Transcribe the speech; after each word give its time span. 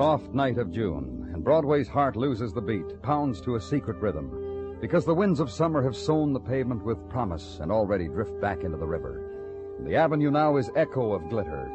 Soft 0.00 0.32
night 0.32 0.56
of 0.56 0.72
June, 0.72 1.28
and 1.34 1.44
Broadway's 1.44 1.86
heart 1.86 2.16
loses 2.16 2.54
the 2.54 2.62
beat, 2.62 3.02
pounds 3.02 3.38
to 3.42 3.56
a 3.56 3.60
secret 3.60 3.98
rhythm, 3.98 4.78
because 4.80 5.04
the 5.04 5.14
winds 5.14 5.40
of 5.40 5.50
summer 5.50 5.82
have 5.82 5.94
sown 5.94 6.32
the 6.32 6.40
pavement 6.40 6.82
with 6.82 7.06
promise 7.10 7.58
and 7.60 7.70
already 7.70 8.08
drift 8.08 8.40
back 8.40 8.64
into 8.64 8.78
the 8.78 8.86
river. 8.86 9.76
The 9.80 9.96
avenue 9.96 10.30
now 10.30 10.56
is 10.56 10.70
echo 10.74 11.12
of 11.12 11.28
glitter, 11.28 11.70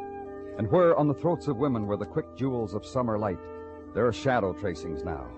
and 0.58 0.68
where 0.72 0.96
on 0.96 1.06
the 1.06 1.14
throats 1.14 1.46
of 1.46 1.58
women 1.58 1.86
were 1.86 1.96
the 1.96 2.04
quick 2.04 2.26
jewels 2.36 2.74
of 2.74 2.84
summer 2.84 3.16
light, 3.16 3.38
there 3.94 4.08
are 4.08 4.12
shadow 4.12 4.52
tracings 4.52 5.04
now, 5.04 5.28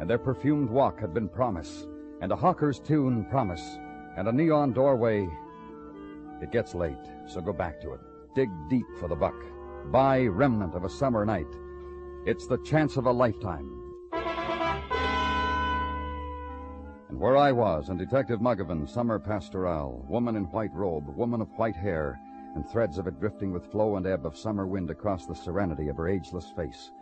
and 0.00 0.10
their 0.10 0.18
perfumed 0.18 0.70
walk 0.70 0.98
had 0.98 1.14
been 1.14 1.28
promise, 1.28 1.86
and 2.20 2.32
a 2.32 2.36
hawker's 2.36 2.80
tune 2.80 3.24
promise, 3.26 3.78
and 4.16 4.26
a 4.26 4.32
neon 4.32 4.72
doorway. 4.72 5.24
It 6.42 6.50
gets 6.50 6.74
late, 6.74 7.06
so 7.28 7.40
go 7.40 7.52
back 7.52 7.80
to 7.82 7.92
it. 7.92 8.00
Dig 8.34 8.50
deep 8.68 8.86
for 8.98 9.06
the 9.06 9.14
buck. 9.14 9.36
Buy 9.92 10.26
remnant 10.26 10.74
of 10.74 10.82
a 10.82 10.90
summer 10.90 11.24
night. 11.24 11.46
It's 12.26 12.46
the 12.46 12.56
chance 12.64 12.96
of 12.96 13.04
a 13.04 13.12
lifetime. 13.12 13.70
And 17.10 17.20
where 17.20 17.36
I 17.36 17.52
was 17.52 17.90
and 17.90 17.98
Detective 17.98 18.40
Muggavan, 18.40 18.88
summer 18.88 19.18
pastoral, 19.18 20.06
woman 20.08 20.34
in 20.34 20.44
white 20.44 20.72
robe, 20.72 21.14
woman 21.18 21.42
of 21.42 21.50
white 21.56 21.76
hair, 21.76 22.18
and 22.54 22.66
threads 22.66 22.96
of 22.96 23.06
it 23.06 23.20
drifting 23.20 23.52
with 23.52 23.70
flow 23.70 23.96
and 23.96 24.06
ebb 24.06 24.24
of 24.24 24.38
summer 24.38 24.66
wind 24.66 24.88
across 24.90 25.26
the 25.26 25.34
serenity 25.34 25.88
of 25.88 25.98
her 25.98 26.08
ageless 26.08 26.50
face. 26.56 26.92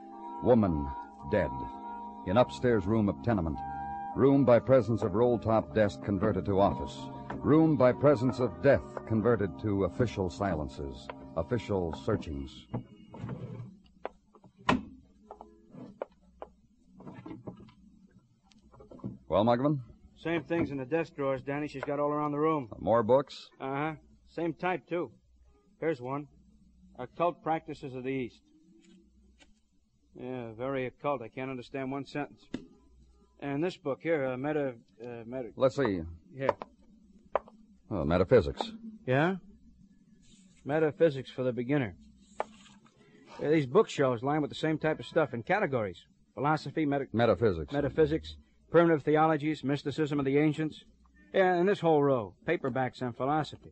Woman 0.42 0.88
dead. 1.30 1.52
In 2.26 2.36
upstairs 2.36 2.84
room 2.84 3.08
of 3.08 3.22
tenement. 3.22 3.58
Room 4.16 4.44
by 4.44 4.58
presence 4.58 5.02
of 5.02 5.14
roll-top 5.14 5.72
desk 5.72 6.02
converted 6.02 6.44
to 6.46 6.58
office. 6.58 6.98
Room 7.36 7.76
by 7.76 7.92
presence 7.92 8.40
of 8.40 8.60
death 8.60 8.82
converted 9.06 9.56
to 9.60 9.84
official 9.84 10.28
silences. 10.28 11.06
Official 11.36 11.94
searchings. 12.04 12.66
Well, 19.32 19.46
Muggavan? 19.46 19.78
Same 20.22 20.42
things 20.42 20.70
in 20.70 20.76
the 20.76 20.84
desk 20.84 21.16
drawers, 21.16 21.40
Danny. 21.40 21.66
She's 21.66 21.84
got 21.84 21.98
all 21.98 22.10
around 22.10 22.32
the 22.32 22.38
room. 22.38 22.68
More 22.78 23.02
books? 23.02 23.48
Uh 23.58 23.74
huh. 23.74 23.92
Same 24.28 24.52
type, 24.52 24.86
too. 24.86 25.10
Here's 25.80 26.02
one 26.02 26.28
Occult 26.98 27.42
Practices 27.42 27.94
of 27.94 28.04
the 28.04 28.10
East. 28.10 28.42
Yeah, 30.20 30.52
very 30.52 30.84
occult. 30.84 31.22
I 31.22 31.28
can't 31.28 31.50
understand 31.50 31.90
one 31.90 32.04
sentence. 32.04 32.42
And 33.40 33.64
this 33.64 33.74
book 33.74 34.00
here, 34.02 34.22
uh, 34.26 34.36
Meta. 34.36 34.74
Uh, 35.02 35.22
meta. 35.24 35.48
Let's 35.56 35.76
see. 35.76 36.02
Here. 36.36 36.50
Oh, 37.90 38.04
metaphysics. 38.04 38.70
Yeah? 39.06 39.36
Metaphysics 40.66 41.30
for 41.30 41.42
the 41.42 41.52
beginner. 41.54 41.94
Uh, 43.42 43.48
these 43.48 43.64
bookshelves 43.64 44.22
line 44.22 44.42
with 44.42 44.50
the 44.50 44.56
same 44.56 44.76
type 44.76 45.00
of 45.00 45.06
stuff 45.06 45.32
in 45.32 45.42
categories 45.42 46.04
philosophy, 46.34 46.84
meta- 46.86 47.08
Metaphysics. 47.12 47.72
metaphysics, 47.72 48.36
primitive 48.72 49.02
theologies, 49.04 49.62
mysticism 49.62 50.18
of 50.18 50.24
the 50.24 50.38
ancients. 50.38 50.82
Yeah, 51.32 51.54
and 51.54 51.68
this 51.68 51.80
whole 51.80 52.02
row 52.02 52.34
paperbacks 52.46 53.00
and 53.00 53.16
philosophy. 53.16 53.70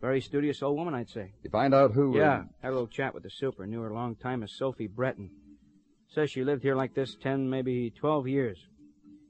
Very 0.00 0.20
studious 0.20 0.62
old 0.62 0.76
woman, 0.76 0.94
I'd 0.94 1.08
say. 1.08 1.32
You 1.42 1.50
find 1.50 1.74
out 1.74 1.92
who. 1.92 2.14
uh, 2.14 2.18
Yeah, 2.18 2.42
had 2.62 2.70
a 2.70 2.72
little 2.72 2.86
chat 2.88 3.14
with 3.14 3.22
the 3.22 3.30
super. 3.30 3.66
Knew 3.66 3.80
her 3.80 3.90
a 3.90 3.94
long 3.94 4.16
time 4.16 4.42
as 4.42 4.52
Sophie 4.52 4.86
Brettin. 4.88 5.30
Says 6.08 6.30
she 6.30 6.42
lived 6.44 6.62
here 6.62 6.74
like 6.76 6.94
this 6.94 7.16
ten, 7.20 7.48
maybe 7.50 7.90
twelve 7.90 8.26
years. 8.28 8.58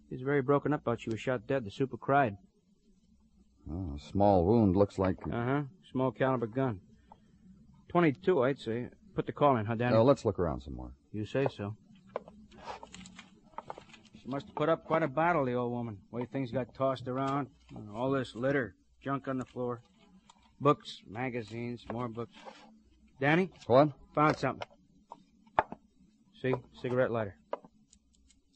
She's 0.08 0.20
very 0.22 0.42
broken 0.42 0.72
up 0.72 0.82
about 0.82 1.00
she 1.00 1.10
was 1.10 1.20
shot 1.20 1.46
dead. 1.46 1.64
The 1.64 1.70
super 1.70 1.96
cried. 1.96 2.36
Oh, 3.70 3.94
a 3.96 4.00
small 4.00 4.44
wound 4.44 4.76
looks 4.76 4.98
like. 4.98 5.16
Uh 5.30 5.44
huh. 5.44 5.62
Small 5.92 6.10
caliber 6.12 6.46
gun. 6.46 6.80
Twenty-two, 7.88 8.42
I'd 8.42 8.58
say. 8.60 8.88
Put 9.14 9.26
the 9.26 9.32
call 9.32 9.56
in, 9.56 9.66
huh, 9.66 9.74
Danny? 9.74 9.96
Oh, 9.96 10.04
let's 10.04 10.24
look 10.24 10.38
around 10.38 10.62
some 10.62 10.76
more. 10.76 10.92
You 11.12 11.24
say 11.26 11.46
so. 11.56 11.74
She 14.28 14.34
must 14.34 14.46
have 14.48 14.56
put 14.56 14.68
up 14.68 14.84
quite 14.84 15.02
a 15.02 15.08
battle, 15.08 15.46
the 15.46 15.54
old 15.54 15.72
woman. 15.72 15.96
The 16.10 16.18
Way 16.18 16.26
things 16.26 16.50
got 16.50 16.74
tossed 16.74 17.08
around. 17.08 17.46
All 17.96 18.10
this 18.10 18.34
litter, 18.34 18.74
junk 19.02 19.26
on 19.26 19.38
the 19.38 19.46
floor. 19.46 19.80
Books, 20.60 21.00
magazines, 21.08 21.82
more 21.90 22.08
books. 22.08 22.36
Danny, 23.22 23.48
What? 23.66 23.88
found 24.14 24.36
something. 24.36 24.68
See? 26.42 26.54
Cigarette 26.82 27.10
lighter. 27.10 27.36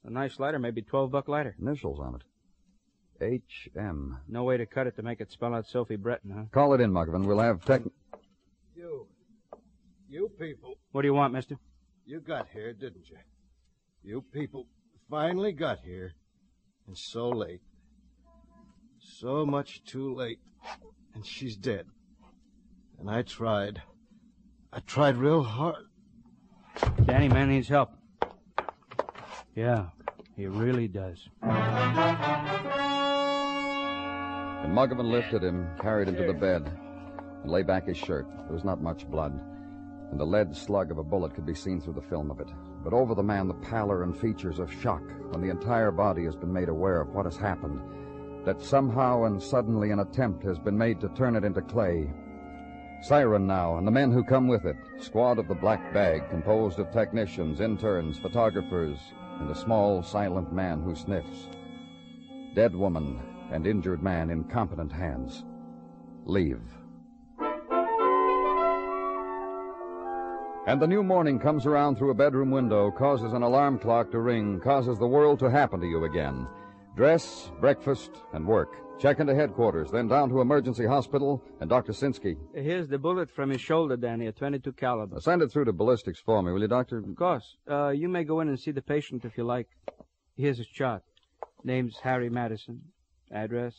A 0.05 0.11
nice 0.11 0.39
lighter, 0.39 0.59
maybe 0.59 0.83
12 0.83 1.11
buck 1.11 1.27
lighter. 1.27 1.57
Initials 1.59 1.99
on 2.01 2.17
it. 2.17 2.23
H.M. 3.25 4.19
No 4.29 4.45
way 4.45 4.59
to 4.59 4.67
cut 4.67 4.87
it 4.87 4.97
to 4.97 5.03
make 5.03 5.23
it 5.23 5.33
spell 5.33 5.55
out 5.55 5.67
Sophie 5.67 5.97
Brettin, 5.97 6.33
huh? 6.33 6.43
Call 6.53 6.75
it 6.75 6.83
in, 6.83 6.93
Muggavan. 6.93 7.25
We'll 7.25 7.39
have 7.39 7.65
tech. 7.65 7.81
You. 8.77 9.07
You 10.11 10.31
people. 10.39 10.75
What 10.91 11.01
do 11.01 11.09
you 11.09 11.15
want, 11.15 11.33
mister? 11.33 11.57
You 12.05 12.21
got 12.21 12.49
here, 12.53 12.75
didn't 12.75 13.09
you? 13.09 13.17
You 14.05 14.23
people 14.35 14.67
finally 15.11 15.53
got 15.53 15.81
here. 15.81 16.15
And 16.87 16.97
so 16.97 17.29
late. 17.29 17.61
So 18.99 19.45
much 19.47 19.85
too 19.85 20.15
late. 20.15 20.41
And 21.15 21.25
she's 21.25 21.57
dead. 21.57 21.87
And 22.99 23.11
I 23.11 23.23
tried. 23.23 23.83
I 24.73 24.81
tried 24.81 25.17
real 25.17 25.43
hard. 25.43 25.87
Danny, 27.05 27.29
man 27.29 27.51
needs 27.51 27.69
help. 27.69 27.91
Yeah, 29.55 29.89
he 30.35 30.47
really 30.47 30.89
does. 30.89 31.29
And 31.43 31.53
Muggavan 34.73 35.11
lifted 35.11 35.43
him, 35.43 35.69
carried 35.81 36.09
him 36.09 36.17
to 36.17 36.27
the 36.27 36.33
bed, 36.33 36.71
and 37.43 37.51
lay 37.51 37.63
back 37.63 37.87
his 37.87 37.99
shirt. 37.99 38.27
There 38.45 38.55
was 38.55 38.65
not 38.65 38.81
much 38.81 39.07
blood, 39.11 39.39
and 40.11 40.19
the 40.19 40.25
lead 40.25 40.57
slug 40.57 40.91
of 40.91 40.99
a 40.99 41.05
bullet 41.05 41.35
could 41.35 41.45
be 41.45 41.55
seen 41.55 41.81
through 41.81 41.95
the 41.95 42.01
film 42.01 42.31
of 42.31 42.41
it. 42.41 42.49
But 42.83 42.93
over 42.93 43.15
the 43.15 43.23
man, 43.23 43.49
the 43.49 43.55
pallor 43.55 44.03
and 44.03 44.17
features 44.17 44.59
of 44.59 44.73
shock 44.73 45.03
when 45.31 45.41
the 45.41 45.51
entire 45.51 45.91
body 45.91 46.25
has 46.25 46.37
been 46.37 46.53
made 46.53 46.69
aware 46.69 47.01
of 47.01 47.11
what 47.11 47.27
has 47.27 47.37
happened. 47.37 47.81
That 48.45 48.61
somehow 48.61 49.25
and 49.25 49.41
suddenly 49.41 49.91
an 49.93 50.01
attempt 50.01 50.43
has 50.43 50.59
been 50.59 50.77
made 50.77 51.01
to 51.01 51.09
turn 51.11 51.37
it 51.37 51.45
into 51.45 51.63
clay. 51.63 52.13
Siren 53.03 53.47
now, 53.47 53.79
and 53.79 53.87
the 53.87 53.93
men 53.93 54.13
who 54.13 54.25
come 54.25 54.49
with 54.49 54.65
it. 54.65 54.77
Squad 54.99 55.39
of 55.39 55.49
the 55.49 55.55
Black 55.55 55.93
Bag, 55.93 56.29
composed 56.31 56.79
of 56.79 56.91
technicians, 56.93 57.61
interns, 57.61 58.19
photographers, 58.19 58.99
and 59.41 59.51
a 59.51 59.55
small, 59.55 60.03
silent 60.03 60.53
man 60.53 60.83
who 60.83 60.95
sniffs. 60.95 61.49
Dead 62.55 62.75
woman 62.75 63.21
and 63.51 63.67
injured 63.67 64.03
man 64.03 64.31
in 64.31 64.45
competent 64.45 64.93
hands. 64.93 65.45
Leave. 66.25 66.63
And 70.65 70.81
the 70.81 70.87
new 70.87 71.03
morning 71.03 71.41
comes 71.41 71.67
around 71.67 71.97
through 71.97 72.11
a 72.11 72.15
bedroom 72.15 72.53
window, 72.53 72.93
causes 72.93 73.33
an 73.33 73.43
alarm 73.43 73.81
clock 73.81 74.13
to 74.13 74.21
ring, 74.21 74.61
causes 74.61 74.97
the 74.97 75.07
world 75.09 75.41
to 75.41 75.51
happen 75.51 75.81
to 75.81 75.87
you 75.89 76.05
again. 76.05 76.47
Dress, 76.95 77.51
breakfast, 77.61 78.13
and 78.33 78.47
work. 78.47 78.77
Check 79.01 79.19
into 79.19 79.35
headquarters, 79.35 79.91
then 79.91 80.07
down 80.07 80.29
to 80.29 80.41
emergency 80.41 80.87
hospital 80.87 81.43
and 81.61 81.69
Dr. 81.69 81.91
Sinsky. 81.93 82.37
Here's 82.55 82.87
the 82.87 82.99
bullet 82.99 83.29
from 83.29 83.51
his 83.51 83.61
shoulder, 83.61 83.97
Danny, 83.97 84.29
a 84.29 84.33
22 84.33 84.73
caliber. 84.75 85.21
Send 85.21 85.43
it 85.43 85.51
through 85.51 85.65
to 85.65 85.73
ballistics 85.73 86.21
for 86.21 86.41
me, 86.45 86.53
will 86.53 86.61
you, 86.61 86.69
Doctor? 86.69 86.99
Of 86.99 87.17
course. 87.17 87.57
Uh, 87.69 87.89
you 87.89 88.09
may 88.09 88.23
go 88.23 88.39
in 88.39 88.49
and 88.49 88.61
see 88.61 88.71
the 88.71 88.83
patient 88.83 89.25
if 89.25 89.37
you 89.37 89.43
like. 89.43 89.69
Here's 90.37 90.59
his 90.59 90.69
chart. 90.69 91.03
Name's 91.65 91.97
Harry 92.05 92.31
Madison. 92.31 92.83
Address. 93.33 93.75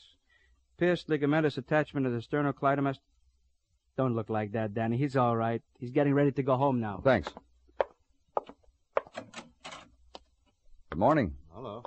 Pierced 0.78 1.08
ligamentous 1.08 1.58
attachment 1.58 2.08
of 2.08 2.12
the 2.12 2.20
sternocleidomastoid. 2.20 2.98
Don't 3.96 4.16
look 4.16 4.30
like 4.30 4.54
that, 4.54 4.74
Danny. 4.74 4.98
He's 4.98 5.16
all 5.16 5.38
right. 5.38 5.62
He's 5.80 5.92
getting 5.92 6.14
ready 6.14 6.32
to 6.32 6.44
go 6.44 6.58
home 6.58 6.80
now. 6.80 7.02
Thanks. 7.04 7.30
Good 10.90 11.00
morning. 11.00 11.36
Hello. 11.54 11.84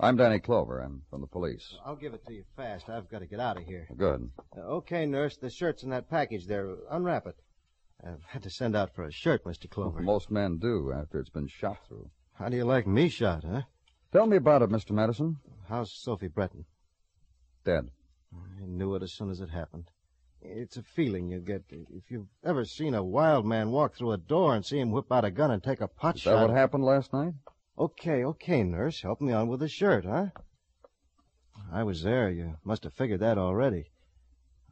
I'm 0.00 0.16
Danny 0.16 0.40
Clover. 0.40 0.80
I'm 0.80 1.02
from 1.10 1.20
the 1.20 1.26
police. 1.26 1.74
I'll 1.84 1.96
give 1.96 2.14
it 2.14 2.24
to 2.26 2.32
you 2.32 2.44
fast. 2.56 2.88
I've 2.88 3.08
got 3.08 3.20
to 3.20 3.26
get 3.26 3.40
out 3.40 3.56
of 3.56 3.64
here. 3.64 3.88
Good. 3.96 4.30
Uh, 4.56 4.60
okay, 4.60 5.06
nurse. 5.06 5.36
The 5.36 5.50
shirt's 5.50 5.82
in 5.82 5.90
that 5.90 6.10
package 6.10 6.46
there. 6.46 6.74
Unwrap 6.90 7.26
it. 7.26 7.36
I've 8.04 8.22
had 8.26 8.42
to 8.44 8.50
send 8.50 8.76
out 8.76 8.94
for 8.94 9.04
a 9.04 9.12
shirt, 9.12 9.44
Mr. 9.44 9.68
Clover. 9.68 10.00
Most 10.00 10.30
men 10.30 10.58
do 10.58 10.92
after 10.92 11.18
it's 11.18 11.30
been 11.30 11.48
shot 11.48 11.78
through. 11.88 12.10
How 12.34 12.48
do 12.48 12.56
you 12.56 12.64
like 12.64 12.86
me 12.86 13.08
shot, 13.08 13.44
huh? 13.44 13.62
Tell 14.12 14.26
me 14.26 14.36
about 14.36 14.62
it, 14.62 14.70
Mr. 14.70 14.92
Madison. 14.92 15.38
How's 15.68 15.92
Sophie 15.92 16.28
Brettin? 16.28 16.64
Dead. 17.64 17.90
I 18.32 18.64
knew 18.66 18.94
it 18.94 19.02
as 19.02 19.12
soon 19.12 19.30
as 19.30 19.40
it 19.40 19.50
happened. 19.50 19.90
It's 20.50 20.76
a 20.78 20.82
feeling 20.82 21.28
you 21.28 21.40
get. 21.40 21.64
If 21.70 22.10
you've 22.10 22.28
ever 22.42 22.64
seen 22.64 22.94
a 22.94 23.04
wild 23.04 23.44
man 23.44 23.70
walk 23.70 23.94
through 23.94 24.12
a 24.12 24.18
door 24.18 24.54
and 24.54 24.64
see 24.64 24.78
him 24.78 24.90
whip 24.90 25.12
out 25.12 25.24
a 25.24 25.30
gun 25.30 25.50
and 25.50 25.62
take 25.62 25.80
a 25.80 25.88
pot 25.88 26.16
Is 26.16 26.22
shot. 26.22 26.36
that 26.40 26.48
what 26.48 26.56
happened 26.56 26.84
last 26.84 27.12
night? 27.12 27.34
Okay, 27.78 28.24
okay, 28.24 28.62
nurse. 28.62 29.02
Help 29.02 29.20
me 29.20 29.32
on 29.32 29.48
with 29.48 29.60
the 29.60 29.68
shirt, 29.68 30.04
huh? 30.04 30.28
I 31.70 31.82
was 31.82 32.02
there. 32.02 32.30
You 32.30 32.56
must 32.64 32.84
have 32.84 32.94
figured 32.94 33.20
that 33.20 33.36
already. 33.36 33.90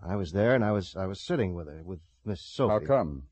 I 0.03 0.17
was 0.17 0.33
there, 0.33 0.55
and 0.55 0.65
I 0.65 0.73
was 0.73 0.97
I 0.97 1.07
was 1.07 1.21
sitting 1.21 1.55
with 1.55 1.69
her, 1.69 1.83
with 1.85 2.01
Miss 2.25 2.41
Sophie. 2.41 2.73
How 2.73 2.81
come? 2.81 3.25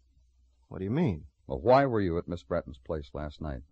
What 0.69 0.79
do 0.79 0.85
you 0.85 0.91
mean? 0.91 1.25
Well, 1.47 1.61
why 1.61 1.87
were 1.87 2.01
you 2.01 2.19
at 2.19 2.29
Miss 2.29 2.43
Brettin's 2.43 2.79
place 2.79 3.11
last 3.15 3.41
night? 3.41 3.63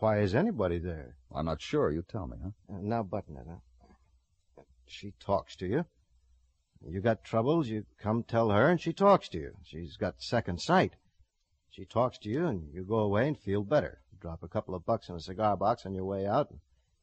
Why 0.00 0.20
is 0.20 0.34
anybody 0.34 0.78
there? 0.78 1.16
I'm 1.34 1.46
not 1.46 1.60
sure. 1.60 1.90
You 1.90 2.02
tell 2.02 2.26
me, 2.26 2.36
huh? 2.42 2.50
Uh, 2.74 2.78
now 2.80 3.02
button 3.02 3.36
it, 3.36 3.46
huh? 3.48 4.62
She 4.86 5.12
talks 5.20 5.56
to 5.56 5.66
you. 5.66 5.84
You 6.88 7.00
got 7.00 7.24
troubles, 7.24 7.68
you 7.68 7.84
come 7.98 8.22
tell 8.22 8.50
her, 8.50 8.68
and 8.68 8.80
she 8.80 8.92
talks 8.92 9.28
to 9.30 9.38
you. 9.38 9.52
She's 9.64 9.96
got 9.96 10.20
second 10.20 10.60
sight. 10.60 10.94
She 11.70 11.84
talks 11.84 12.18
to 12.18 12.28
you, 12.28 12.46
and 12.46 12.68
you 12.72 12.84
go 12.84 12.98
away 12.98 13.26
and 13.26 13.38
feel 13.38 13.62
better. 13.62 14.00
Drop 14.20 14.42
a 14.42 14.48
couple 14.48 14.74
of 14.74 14.84
bucks 14.86 15.08
in 15.08 15.14
a 15.14 15.20
cigar 15.20 15.56
box 15.56 15.86
on 15.86 15.94
your 15.94 16.04
way 16.04 16.26
out, 16.26 16.50
and 16.50 16.60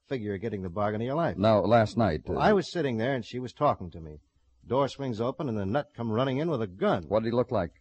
figure 0.07 0.30
you're 0.30 0.38
getting 0.38 0.62
the 0.62 0.69
bargain 0.69 1.01
of 1.01 1.06
your 1.06 1.16
life. 1.16 1.38
Now, 1.38 1.60
last 1.62 1.98
night. 1.98 2.22
Well, 2.25 2.38
uh, 2.38 2.42
I 2.42 2.54
was 2.54 2.72
sitting 2.72 2.98
there, 2.98 3.16
and 3.16 3.25
she 3.25 3.39
was 3.39 3.54
talking 3.54 3.89
to 3.92 4.00
me. 4.00 4.19
Door 4.66 4.89
swings 4.89 5.19
open, 5.19 5.50
and 5.50 5.57
the 5.57 5.66
nut 5.66 5.89
come 5.95 6.12
running 6.12 6.38
in 6.38 6.50
with 6.50 6.62
a 6.62 6.68
gun. 6.68 7.06
What 7.07 7.24
did 7.24 7.30
he 7.30 7.36
look 7.36 7.51
like? 7.51 7.72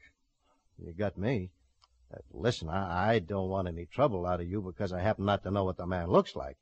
You 0.79 0.93
got 0.93 1.19
me. 1.19 1.51
Uh, 2.13 2.19
listen, 2.33 2.69
I, 2.69 3.13
I 3.15 3.19
don't 3.19 3.49
want 3.49 3.69
any 3.69 3.87
trouble 3.87 4.27
out 4.27 4.41
of 4.41 4.49
you 4.49 4.63
because 4.63 4.93
I 4.93 5.01
happen 5.01 5.27
not 5.27 5.43
to 5.45 5.51
know 5.51 5.65
what 5.65 5.77
the 5.77 5.87
man 5.87 6.09
looks 6.09 6.35
like. 6.35 6.57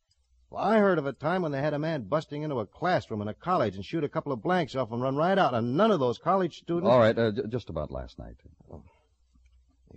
Well, 0.50 0.64
I 0.64 0.78
heard 0.78 0.98
of 0.98 1.06
a 1.06 1.12
time 1.12 1.42
when 1.42 1.52
they 1.52 1.60
had 1.60 1.74
a 1.74 1.78
man 1.78 2.08
busting 2.08 2.42
into 2.42 2.58
a 2.60 2.66
classroom 2.66 3.20
in 3.20 3.28
a 3.28 3.34
college 3.34 3.76
and 3.76 3.84
shoot 3.84 4.02
a 4.02 4.08
couple 4.08 4.32
of 4.32 4.42
blanks 4.42 4.74
off 4.74 4.90
and 4.90 5.02
run 5.02 5.16
right 5.16 5.36
out, 5.36 5.52
and 5.52 5.76
none 5.76 5.90
of 5.90 6.00
those 6.00 6.16
college 6.18 6.56
students. 6.58 6.88
All 6.88 6.98
right, 6.98 7.18
uh, 7.18 7.32
j- 7.32 7.42
just 7.48 7.68
about 7.68 7.90
last 7.90 8.18
night. 8.18 8.36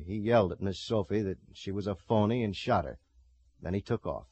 He 0.06 0.16
yelled 0.18 0.52
at 0.52 0.62
Miss 0.62 0.80
Sophie 0.80 1.22
that 1.22 1.38
she 1.54 1.72
was 1.72 1.88
a 1.88 1.96
phony 1.96 2.44
and 2.44 2.56
shot 2.56 2.86
her. 2.86 3.00
Then 3.62 3.74
he 3.74 3.82
took 3.82 4.06
off. 4.06 4.26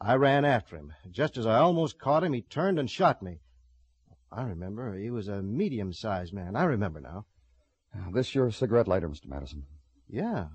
I 0.00 0.14
ran 0.14 0.44
after 0.44 0.76
him. 0.76 0.92
Just 1.10 1.36
as 1.36 1.46
I 1.46 1.58
almost 1.58 1.98
caught 2.00 2.24
him, 2.24 2.32
he 2.32 2.42
turned 2.42 2.78
and 2.78 2.90
shot 2.90 3.22
me. 3.22 3.38
I 4.32 4.42
remember. 4.42 4.96
He 4.96 5.10
was 5.10 5.28
a 5.28 5.42
medium-sized 5.42 6.32
man. 6.32 6.56
I 6.56 6.64
remember 6.64 7.00
now. 7.00 7.26
This 8.12 8.34
your 8.34 8.50
cigarette 8.50 8.88
lighter, 8.88 9.08
Mr. 9.08 9.26
Madison? 9.26 9.64
Yeah. 10.08 10.46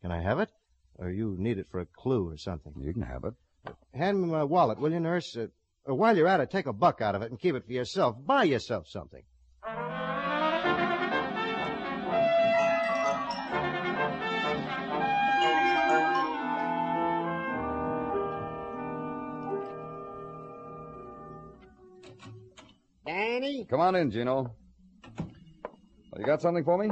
Can 0.00 0.10
I 0.10 0.22
have 0.22 0.38
it? 0.40 0.50
Or 0.96 1.10
you 1.10 1.36
need 1.38 1.58
it 1.58 1.66
for 1.70 1.80
a 1.80 1.86
clue 1.86 2.30
or 2.30 2.36
something? 2.38 2.72
You 2.80 2.92
can 2.94 3.02
have 3.02 3.24
it. 3.24 3.34
Hand 3.94 4.22
me 4.22 4.28
my 4.28 4.44
wallet, 4.44 4.78
will 4.78 4.90
you, 4.92 5.00
nurse? 5.00 5.36
Uh, 5.36 5.48
uh, 5.88 5.94
while 5.94 6.16
you're 6.16 6.28
at 6.28 6.40
it, 6.40 6.50
take 6.50 6.66
a 6.66 6.72
buck 6.72 7.02
out 7.02 7.14
of 7.14 7.22
it 7.22 7.30
and 7.30 7.38
keep 7.38 7.54
it 7.54 7.66
for 7.66 7.72
yourself. 7.72 8.16
Buy 8.24 8.44
yourself 8.44 8.88
something. 8.88 9.22
Danny, 23.06 23.66
Come 23.68 23.80
on 23.80 23.94
in, 23.96 24.10
Gino. 24.10 24.54
Well, 25.18 26.20
you 26.20 26.24
got 26.24 26.40
something 26.40 26.64
for 26.64 26.78
me? 26.78 26.90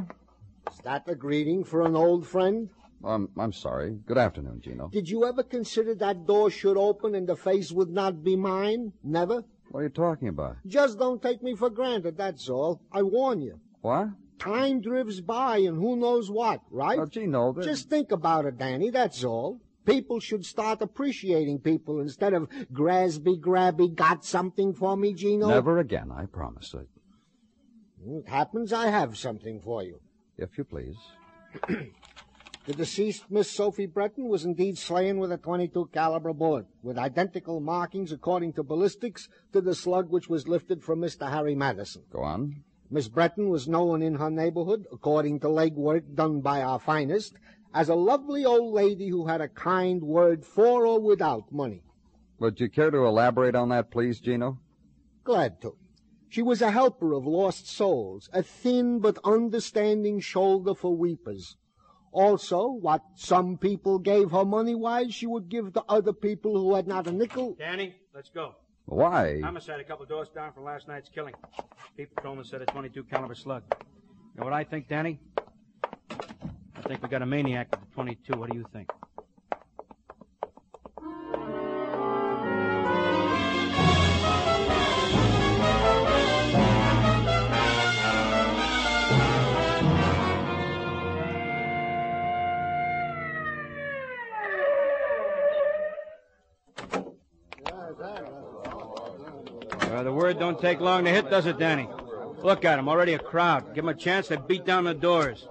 is 0.71 0.79
that 0.85 1.09
a 1.09 1.15
greeting 1.15 1.65
for 1.65 1.83
an 1.87 1.97
old 1.97 2.27
friend? 2.27 2.69
I'm, 3.05 3.29
I'm 3.39 3.53
sorry. 3.53 3.99
Good 4.07 4.19
afternoon, 4.19 4.61
Gino. 4.63 4.89
Did 4.89 5.09
you 5.09 5.25
ever 5.27 5.43
consider 5.43 5.95
that 5.97 6.27
door 6.27 6.51
should 6.51 6.77
open 6.77 7.15
and 7.15 7.27
the 7.27 7.37
face 7.37 7.73
would 7.73 7.91
not 7.91 8.23
be 8.23 8.37
mine? 8.37 8.93
Never? 9.03 9.45
What 9.71 9.81
are 9.81 9.83
you 9.85 9.89
talking 9.89 10.29
about? 10.29 10.57
Just 10.67 10.99
don't 10.99 11.23
take 11.23 11.43
me 11.43 11.55
for 11.55 11.71
granted, 11.71 12.17
that's 12.17 12.49
all. 12.49 12.81
I 12.93 13.03
warn 13.03 13.41
you. 13.41 13.61
What? 13.81 14.09
Time 14.39 14.81
drifts 14.81 15.21
by 15.21 15.59
and 15.59 15.77
who 15.77 15.97
knows 15.97 16.31
what, 16.31 16.61
right? 16.71 16.99
Oh, 16.99 17.07
Gino, 17.07 17.53
the... 17.53 17.63
Just 17.63 17.89
think 17.89 18.11
about 18.11 18.47
it, 18.47 18.59
Danny, 18.59 18.91
that's 18.91 19.23
all. 19.25 19.61
People 19.87 20.21
should 20.21 20.45
start 20.45 20.83
appreciating 20.83 21.61
people 21.61 22.01
instead 22.01 22.35
of 22.35 22.49
Grasby 22.73 23.41
Grabby 23.41 23.95
got 23.95 24.25
something 24.25 24.75
for 24.75 24.97
me, 24.97 25.15
Gino. 25.15 25.49
Never 25.49 25.79
again, 25.79 26.11
I 26.15 26.27
promise. 26.27 26.75
Uh, 26.75 26.83
It 28.07 28.29
happens 28.29 28.73
I 28.73 28.89
have 28.89 29.17
something 29.17 29.61
for 29.61 29.83
you. 29.83 30.01
if 30.37 30.59
you 30.59 30.65
please. 30.65 30.97
The 32.67 32.75
deceased 32.75 33.31
Miss 33.31 33.51
Sophie 33.51 33.87
Brettin 33.87 34.29
was 34.29 34.45
indeed 34.45 34.77
slain 34.77 35.19
with 35.19 35.33
a 35.33 35.39
22 35.39 35.87
caliber 35.95 36.35
bullet, 36.35 36.67
with 36.83 36.99
identical 36.99 37.59
markings 37.59 38.13
according 38.13 38.53
to 38.53 38.63
ballistics 38.63 39.31
to 39.53 39.63
the 39.63 39.75
slug 39.75 40.11
which 40.11 40.29
was 40.29 40.47
lifted 40.47 40.85
from 40.85 41.01
Mr. 41.01 41.31
Harry 41.31 41.55
Madison. 41.55 42.03
Go 42.13 42.21
on. 42.21 42.63
Miss 42.91 43.09
Brettin 43.09 43.49
was 43.49 43.67
known 43.67 44.03
in 44.03 44.17
her 44.17 44.31
neighborhood, 44.31 44.87
according 44.93 45.41
to 45.41 45.47
legwork 45.47 46.15
done 46.15 46.43
by 46.43 46.61
our 46.61 46.79
finest, 46.79 47.35
as 47.73 47.89
a 47.89 47.95
lovely 47.95 48.45
old 48.45 48.75
lady 48.75 49.09
who 49.09 49.27
had 49.27 49.41
a 49.41 49.49
kind 49.49 50.03
word 50.03 50.45
for 50.45 50.85
or 50.87 51.01
without 51.01 51.51
money. 51.51 51.83
Would 52.41 52.61
you 52.61 52.69
care 52.69 52.91
to 52.91 53.07
elaborate 53.07 53.55
on 53.55 53.71
that, 53.71 53.91
please, 53.91 54.21
Gino? 54.21 54.59
Glad 55.25 55.63
to. 55.63 55.77
She 56.29 56.43
was 56.43 56.61
a 56.61 56.71
helper 56.71 57.15
of 57.15 57.27
lost 57.27 57.69
souls, 57.69 58.29
a 58.35 58.43
thin 58.43 58.99
but 58.99 59.19
understanding 59.25 60.21
shoulder 60.21 60.75
for 60.75 60.95
weepers. 60.95 61.57
Also, 62.13 62.67
what 62.69 63.03
some 63.15 63.57
people 63.57 63.99
gave 63.99 64.33
her 64.33 64.45
money-wise, 64.45 65.15
she 65.15 65.27
would 65.27 65.49
give 65.49 65.73
to 65.73 65.85
other 65.89 66.13
people 66.13 66.61
who 66.61 66.75
had 66.75 66.89
not 66.89 67.07
a 67.07 67.13
nickel. 67.13 67.55
Danny, 67.59 67.95
let's 68.15 68.31
go. 68.31 68.57
Why? 68.87 69.41
Homicide 69.41 69.79
a 69.79 69.85
couple 69.85 70.05
doors 70.07 70.29
down 70.35 70.53
from 70.53 70.65
last 70.65 70.89
night's 70.89 71.09
killing. 71.09 71.35
People 71.37 71.69
Pete 71.97 72.15
Patrolman 72.15 72.45
said 72.45 72.63
a 72.63 72.67
22 72.67 73.05
caliber 73.05 73.37
slug. 73.37 73.63
You 73.71 74.41
know 74.41 74.45
what 74.45 74.53
I 74.53 74.65
think, 74.65 74.89
Danny? 74.89 75.21
I 76.11 76.83
think 76.83 77.03
we 77.03 77.09
got 77.09 77.23
a 77.23 77.27
maniac 77.27 77.69
with 77.71 77.89
the 77.89 77.95
22. 77.95 78.33
What 78.39 78.51
do 78.51 78.57
you 78.57 78.67
think? 78.73 78.91
Uh, 100.01 100.03
the 100.03 100.11
word 100.11 100.39
don't 100.39 100.59
take 100.59 100.81
long 100.81 101.05
to 101.05 101.11
hit, 101.11 101.29
does 101.29 101.45
it, 101.45 101.59
Danny? 101.59 101.87
Look 102.43 102.65
at 102.65 102.73
at 102.73 102.79
'em, 102.79 102.89
already 102.89 103.13
a 103.13 103.19
crowd. 103.19 103.75
Give 103.75 103.85
'em 103.85 103.91
a 103.91 103.95
chance, 103.95 104.29
they 104.29 104.37
beat 104.39 104.65
down 104.65 104.85
the 104.85 104.95
doors. 104.95 105.47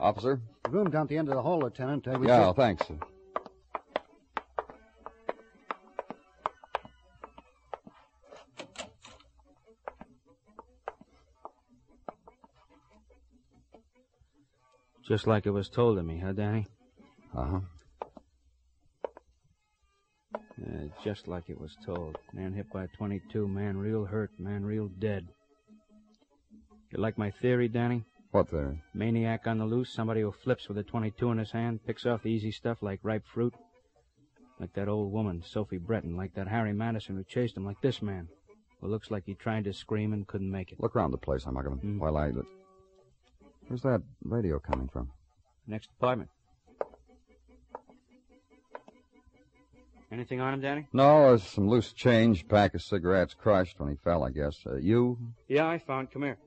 Officer? 0.00 0.40
The 0.64 0.70
room 0.70 0.90
down 0.90 1.02
at 1.02 1.08
the 1.08 1.16
end 1.18 1.28
of 1.28 1.34
the 1.34 1.42
hall, 1.42 1.60
Lieutenant. 1.60 2.08
Uh, 2.08 2.18
we 2.18 2.26
Yeah, 2.26 2.44
just- 2.46 2.56
thanks. 2.56 2.86
Just 15.10 15.26
like 15.26 15.44
it 15.44 15.50
was 15.50 15.68
told 15.68 15.96
to 15.96 16.04
me, 16.04 16.20
huh, 16.24 16.30
Danny? 16.30 16.68
Uh-huh. 17.36 17.58
Yeah, 20.56 20.84
just 21.02 21.26
like 21.26 21.50
it 21.50 21.60
was 21.60 21.76
told. 21.84 22.16
Man 22.32 22.52
hit 22.52 22.70
by 22.72 22.84
a 22.84 22.88
22, 22.96 23.48
man 23.48 23.76
real 23.76 24.04
hurt, 24.04 24.30
man 24.38 24.64
real 24.64 24.86
dead. 24.86 25.26
You 26.92 27.00
like 27.00 27.18
my 27.18 27.32
theory, 27.42 27.66
Danny? 27.66 28.04
What 28.30 28.50
theory? 28.50 28.80
Maniac 28.94 29.48
on 29.48 29.58
the 29.58 29.64
loose, 29.64 29.92
somebody 29.92 30.20
who 30.20 30.30
flips 30.30 30.68
with 30.68 30.78
a 30.78 30.84
22 30.84 31.32
in 31.32 31.38
his 31.38 31.50
hand, 31.50 31.80
picks 31.84 32.06
off 32.06 32.22
the 32.22 32.30
easy 32.30 32.52
stuff 32.52 32.78
like 32.80 33.00
ripe 33.02 33.24
fruit. 33.34 33.54
Like 34.60 34.74
that 34.74 34.86
old 34.86 35.12
woman, 35.12 35.42
Sophie 35.44 35.78
Brettin, 35.78 36.16
like 36.16 36.34
that 36.34 36.46
Harry 36.46 36.72
Madison 36.72 37.16
who 37.16 37.24
chased 37.24 37.56
him, 37.56 37.66
like 37.66 37.80
this 37.80 38.00
man. 38.00 38.28
Who 38.80 38.86
looks 38.86 39.10
like 39.10 39.24
he 39.26 39.34
tried 39.34 39.64
to 39.64 39.72
scream 39.72 40.12
and 40.12 40.24
couldn't 40.24 40.52
make 40.52 40.70
it. 40.70 40.78
Look 40.78 40.94
around 40.94 41.10
the 41.10 41.18
place, 41.18 41.46
I'm 41.46 41.56
Muggavan, 41.56 41.82
Mm. 41.82 41.98
while 41.98 42.16
I... 42.16 42.30
Where's 43.70 43.82
that 43.82 44.02
radio 44.24 44.58
coming 44.58 44.88
from? 44.88 45.12
Next 45.68 45.90
apartment. 45.96 46.28
Anything 50.10 50.40
on 50.40 50.54
him, 50.54 50.60
Danny? 50.60 50.88
No, 50.92 51.28
there's 51.28 51.44
some 51.44 51.68
loose 51.68 51.92
change, 51.92 52.48
pack 52.48 52.74
of 52.74 52.82
cigarettes 52.82 53.32
crushed 53.32 53.78
when 53.78 53.88
he 53.88 53.94
fell, 53.94 54.24
I 54.24 54.30
guess. 54.30 54.58
Uh, 54.66 54.74
you? 54.78 55.18
Yeah, 55.46 55.68
I 55.68 55.78
found. 55.78 56.10
Come 56.10 56.22
here. 56.22 56.38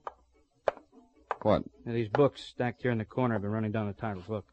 What? 1.43 1.63
Now, 1.85 1.93
these 1.93 2.09
books 2.09 2.43
stacked 2.43 2.81
here 2.81 2.91
in 2.91 2.97
the 2.97 3.05
corner 3.05 3.35
I've 3.35 3.41
been 3.41 3.51
running 3.51 3.71
down 3.71 3.87
the 3.87 3.93
titles. 3.93 4.27
Look. 4.27 4.45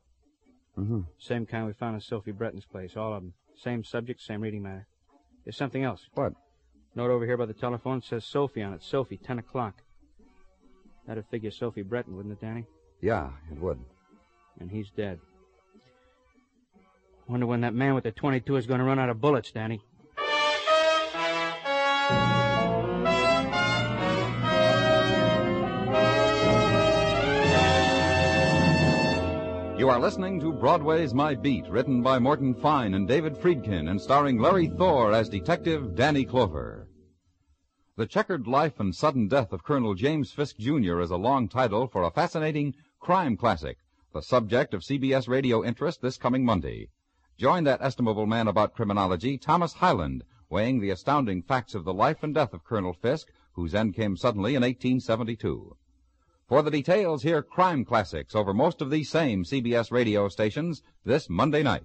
Mm-hmm. 0.79 1.01
Same 1.19 1.47
kind 1.47 1.67
we 1.67 1.73
found 1.73 1.97
in 1.97 2.01
Sophie 2.01 2.31
Brettin's 2.31 2.67
place. 2.67 2.97
All 2.97 3.13
of 3.13 3.23
them. 3.25 3.35
Same 3.57 3.83
subject, 3.83 4.23
same 4.23 4.43
reading 4.43 4.63
matter. 4.63 4.87
There's 5.45 5.57
something 5.57 5.83
else. 5.83 6.07
What? 6.15 6.35
Note 6.95 7.11
over 7.11 7.27
here 7.27 7.37
by 7.37 7.47
the 7.47 7.53
telephone 7.53 8.01
says 8.01 8.25
Sophie 8.25 8.63
on 8.63 8.75
it. 8.75 8.85
Sophie, 8.85 9.17
10 9.17 9.41
o'clock. 9.41 9.83
That'd 11.07 11.25
figure 11.31 11.51
Sophie 11.51 11.83
Brettin, 11.83 12.17
wouldn't 12.17 12.33
it, 12.33 12.41
Danny? 12.41 12.67
Yeah, 13.01 13.31
it 13.51 13.59
would. 13.59 13.79
And 14.61 14.71
he's 14.71 14.91
dead. 14.97 15.19
Wonder 17.27 17.47
when 17.47 17.61
that 17.63 17.75
man 17.75 17.95
with 17.95 18.05
the 18.05 18.13
22 18.13 18.57
is 18.57 18.67
going 18.67 18.81
to 18.81 18.85
run 18.85 18.99
out 18.99 19.09
of 19.09 19.21
bullets, 19.21 19.53
Danny. 19.53 19.81
You 29.81 29.89
are 29.89 29.99
listening 29.99 30.39
to 30.41 30.53
Broadway's 30.53 31.15
My 31.15 31.35
Beat, 31.35 31.67
written 31.67 32.03
by 32.03 32.19
Morton 32.19 32.55
Fine 32.55 32.93
and 32.93 33.09
David 33.09 33.35
Friedkin, 33.35 33.89
and 33.89 33.99
starring 33.99 34.39
Larry 34.39 34.69
Thor 34.69 35.15
as 35.15 35.31
Detective 35.31 35.95
Danny 35.95 36.27
Clover. 36.27 36.87
The 38.01 38.07
Checkered 38.07 38.47
Life 38.47 38.81
and 38.81 38.95
Sudden 38.95 39.29
Death 39.29 39.53
of 39.53 39.63
Colonel 39.63 39.93
James 39.95 40.33
Fisk, 40.33 40.57
Jr. 40.57 41.01
is 41.01 41.11
a 41.11 41.19
long 41.19 41.49
title 41.49 41.87
for 41.87 42.03
a 42.03 42.11
fascinating 42.11 42.75
crime 42.99 43.37
classic, 43.37 43.77
the 44.15 44.23
subject 44.23 44.73
of 44.73 44.81
CBS 44.81 45.29
radio 45.29 45.63
interest 45.63 46.01
this 46.01 46.17
coming 46.17 46.43
Monday. 46.43 46.89
Join 47.37 47.65
that 47.65 47.83
estimable 47.83 48.25
man 48.25 48.49
about 48.49 48.73
criminology, 48.73 49.37
Thomas 49.37 49.75
Hyland, 49.75 50.25
weighing 50.49 50.81
the 50.81 50.89
astounding 50.89 51.43
facts 51.43 51.75
of 51.75 51.85
the 51.85 51.93
life 51.93 52.23
and 52.23 52.35
death 52.35 52.55
of 52.55 52.65
Colonel 52.65 52.95
Fisk, 52.95 53.29
whose 53.53 53.75
end 53.75 53.95
came 53.95 54.17
suddenly 54.17 54.55
in 54.55 54.63
1872. 54.63 55.77
For 56.49 56.63
the 56.63 56.71
details, 56.71 57.23
hear 57.23 57.43
crime 57.43 57.85
classics 57.85 58.35
over 58.35 58.55
most 58.55 58.81
of 58.81 58.89
these 58.89 59.11
same 59.11 59.45
CBS 59.45 59.93
radio 59.93 60.27
stations 60.29 60.83
this 61.05 61.29
Monday 61.29 61.63
night. 61.63 61.85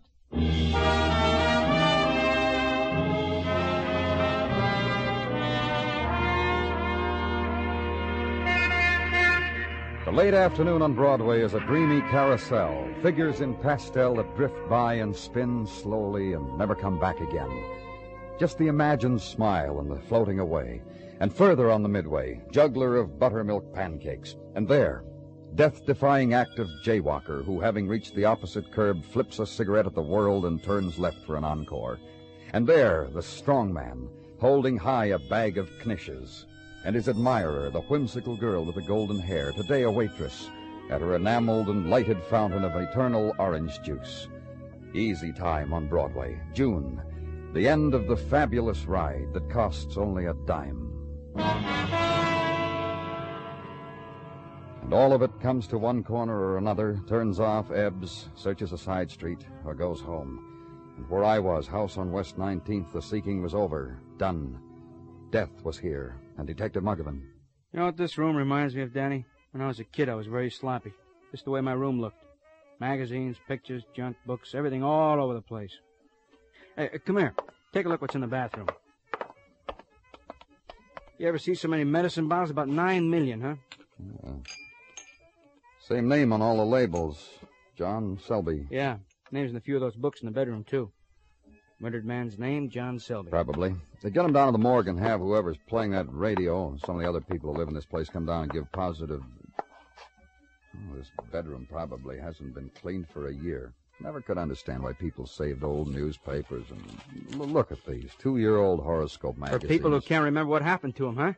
Late 10.16 10.34
afternoon 10.34 10.82
on 10.82 10.94
Broadway 10.94 11.42
is 11.42 11.56
a 11.56 11.60
dreamy 11.60 12.00
carousel, 12.10 12.88
figures 13.02 13.42
in 13.42 13.54
pastel 13.54 14.16
that 14.16 14.36
drift 14.38 14.56
by 14.70 14.94
and 14.94 15.14
spin 15.14 15.68
slowly 15.68 16.32
and 16.32 16.58
never 16.58 16.74
come 16.74 16.98
back 16.98 17.20
again. 17.20 17.52
Just 18.40 18.58
the 18.58 18.68
imagined 18.68 19.22
smile 19.22 19.82
and 19.82 19.92
the 19.92 20.00
floating 20.08 20.40
away. 20.40 20.82
And 21.20 21.36
further 21.36 21.70
on 21.70 21.84
the 21.84 21.90
midway, 21.90 22.42
juggler 22.50 22.96
of 22.96 23.20
buttermilk 23.20 23.74
pancakes. 23.74 24.38
And 24.56 24.70
there, 24.70 25.04
death-defying 25.56 26.34
active 26.34 26.70
jaywalker 26.86 27.44
who, 27.44 27.60
having 27.60 27.86
reached 27.86 28.16
the 28.16 28.24
opposite 28.24 28.72
curb, 28.72 29.04
flips 29.04 29.40
a 29.40 29.46
cigarette 29.46 29.86
at 29.86 29.96
the 29.96 30.02
world 30.02 30.46
and 30.46 30.64
turns 30.64 30.98
left 30.98 31.26
for 31.26 31.36
an 31.36 31.44
encore. 31.44 32.00
And 32.54 32.66
there, 32.66 33.10
the 33.14 33.22
strong 33.22 33.74
man, 33.74 34.08
holding 34.40 34.78
high 34.78 35.08
a 35.08 35.20
bag 35.20 35.58
of 35.58 35.70
knishes. 35.84 36.46
And 36.86 36.96
his 36.96 37.10
admirer, 37.10 37.72
the 37.72 37.82
whimsical 37.82 38.38
girl 38.38 38.64
with 38.64 38.76
the 38.76 38.82
golden 38.82 39.20
hair, 39.20 39.52
today 39.52 39.82
a 39.82 39.92
waitress, 39.92 40.52
at 40.92 41.02
her 41.02 41.16
enameled 41.16 41.70
and 41.70 41.90
lighted 41.90 42.22
fountain 42.26 42.64
of 42.64 42.76
eternal 42.76 43.34
orange 43.40 43.82
juice. 43.82 44.28
Easy 44.94 45.34
time 45.34 45.74
on 45.74 45.88
Broadway, 45.88 46.40
June. 46.54 47.02
The 47.54 47.68
end 47.68 47.96
of 47.96 48.06
the 48.08 48.16
fabulous 48.16 48.86
ride 48.86 49.34
that 49.34 49.50
costs 49.50 49.98
only 49.98 50.26
a 50.26 50.36
dime. 50.46 50.92
And 54.84 54.94
all 54.94 55.12
of 55.12 55.24
it 55.24 55.42
comes 55.42 55.66
to 55.68 55.80
one 55.80 56.04
corner 56.04 56.40
or 56.40 56.60
another, 56.60 57.02
turns 57.08 57.40
off, 57.40 57.72
ebbs, 57.72 58.30
searches 58.36 58.74
a 58.74 58.78
side 58.78 59.10
street, 59.10 59.44
or 59.66 59.74
goes 59.74 60.02
home. 60.02 60.94
And 60.98 61.10
where 61.10 61.24
I 61.24 61.40
was, 61.40 61.66
house 61.66 61.98
on 61.98 62.12
West 62.12 62.38
19th, 62.38 62.94
the 62.94 63.02
seeking 63.02 63.42
was 63.42 63.56
over, 63.56 63.98
done. 64.20 64.60
Death 65.32 65.50
was 65.64 65.78
here, 65.78 66.16
and 66.38 66.48
Detective 66.48 66.84
Muggavan. 66.84 67.22
You 67.74 67.80
know 67.80 67.86
what 67.86 67.98
this 67.98 68.18
room 68.18 68.36
reminds 68.36 68.76
me 68.76 68.82
of, 68.84 68.94
Danny? 68.94 69.26
When 69.52 69.62
I 69.62 69.68
was 69.68 69.80
a 69.80 69.84
kid, 69.84 70.10
I 70.10 70.16
was 70.16 70.28
very 70.28 70.50
sloppy. 70.50 70.94
Just 71.32 71.46
the 71.46 71.52
way 71.52 71.62
my 71.62 71.74
room 71.74 72.00
looked. 72.00 72.24
Magazines, 72.80 73.38
pictures, 73.48 73.84
junk, 73.96 74.18
books, 74.26 74.54
everything 74.54 74.84
all 74.84 75.22
over 75.22 75.34
the 75.34 75.42
place. 75.42 75.72
Hey, 76.76 76.90
uh, 76.94 76.98
come 77.06 77.18
here. 77.18 77.34
Take 77.74 77.86
a 77.86 77.90
look 77.90 78.02
what's 78.02 78.16
in 78.16 78.22
the 78.22 78.28
bathroom. 78.28 78.68
You 81.18 81.28
ever 81.28 81.38
see 81.38 81.56
so 81.56 81.68
many 81.70 81.86
medicine 81.86 82.28
bottles? 82.28 82.50
About 82.50 82.68
nine 82.68 83.10
million, 83.10 83.42
huh? 83.42 83.56
Yeah. 84.24 84.32
Same 85.80 86.08
name 86.08 86.34
on 86.34 86.42
all 86.42 86.58
the 86.58 86.66
labels. 86.66 87.30
John 87.78 88.20
Selby. 88.26 88.68
Yeah. 88.70 88.98
Names 89.32 89.52
in 89.52 89.58
a 89.58 89.62
few 89.62 89.76
of 89.76 89.82
those 89.82 89.96
books 89.96 90.22
in 90.22 90.26
the 90.26 90.32
bedroom, 90.32 90.64
too. 90.64 90.92
Murdered 91.80 92.06
man's 92.06 92.40
name, 92.40 92.70
John 92.70 93.00
Selby. 93.00 93.30
Probably. 93.32 93.76
They 94.02 94.10
get 94.10 94.26
him 94.26 94.34
down 94.34 94.48
to 94.48 94.52
the 94.54 94.58
morgue 94.58 94.88
and 94.88 95.00
have 95.00 95.20
whoever's 95.20 95.58
playing 95.68 95.92
that 95.92 96.06
radio 96.10 96.70
and 96.70 96.80
some 96.80 96.96
of 96.96 97.02
the 97.02 97.10
other 97.10 97.22
people 97.22 97.52
who 97.52 97.60
live 97.60 97.68
in 97.68 97.74
this 97.74 97.86
place 97.86 98.08
come 98.08 98.26
down 98.26 98.44
and 98.44 98.52
give 98.52 98.72
positive. 98.72 99.22
Oh, 99.60 100.96
this 100.96 101.12
bedroom 101.32 101.68
probably 101.70 102.18
hasn't 102.18 102.56
been 102.56 102.70
cleaned 102.82 103.08
for 103.10 103.28
a 103.28 103.34
year. 103.34 103.74
Never 104.00 104.22
could 104.22 104.38
understand 104.38 104.84
why 104.84 104.94
people 104.94 105.26
saved 105.26 105.64
old 105.64 105.88
newspapers 105.88 106.66
and 106.70 107.36
look 107.36 107.72
at 107.72 107.86
these 107.86 108.12
two-year-old 108.20 108.82
horoscope 108.82 109.38
magazines. 109.38 109.64
For 109.64 109.68
people 109.68 109.92
who 109.92 110.02
can't 110.02 110.26
remember 110.26 110.50
what 110.50 110.62
happened 110.62 110.96
to 110.98 111.08
him, 111.08 111.16
huh? 111.18 111.34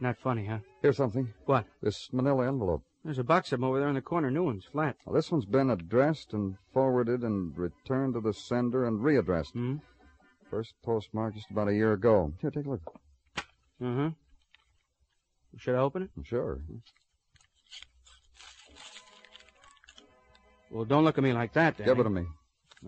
Not 0.00 0.18
funny, 0.18 0.44
huh? 0.46 0.58
Here's 0.82 0.96
something. 0.96 1.32
What? 1.46 1.66
This 1.82 2.08
Manila 2.12 2.46
envelope. 2.48 2.82
There's 3.08 3.18
a 3.18 3.24
box 3.24 3.52
of 3.52 3.60
them 3.60 3.64
over 3.66 3.78
there 3.78 3.88
in 3.88 3.94
the 3.94 4.02
corner, 4.02 4.30
new 4.30 4.42
ones, 4.42 4.66
flat. 4.70 4.96
Well, 5.06 5.14
this 5.14 5.32
one's 5.32 5.46
been 5.46 5.70
addressed 5.70 6.34
and 6.34 6.58
forwarded 6.74 7.22
and 7.22 7.56
returned 7.56 8.12
to 8.12 8.20
the 8.20 8.34
sender 8.34 8.84
and 8.84 9.00
readdressed. 9.00 9.52
Hmm? 9.52 9.76
First 10.50 10.74
postmark 10.84 11.34
just 11.34 11.50
about 11.50 11.68
a 11.68 11.74
year 11.74 11.94
ago. 11.94 12.34
Here, 12.42 12.50
take 12.50 12.66
a 12.66 12.68
look. 12.68 12.82
Uh-huh. 13.82 14.10
Should 15.56 15.74
I 15.74 15.78
open 15.78 16.02
it? 16.02 16.10
Sure. 16.22 16.60
Well, 20.70 20.84
don't 20.84 21.04
look 21.04 21.16
at 21.16 21.24
me 21.24 21.32
like 21.32 21.54
that, 21.54 21.78
Danny. 21.78 21.88
Give 21.88 22.00
it 22.00 22.04
to 22.04 22.10
me. 22.10 22.26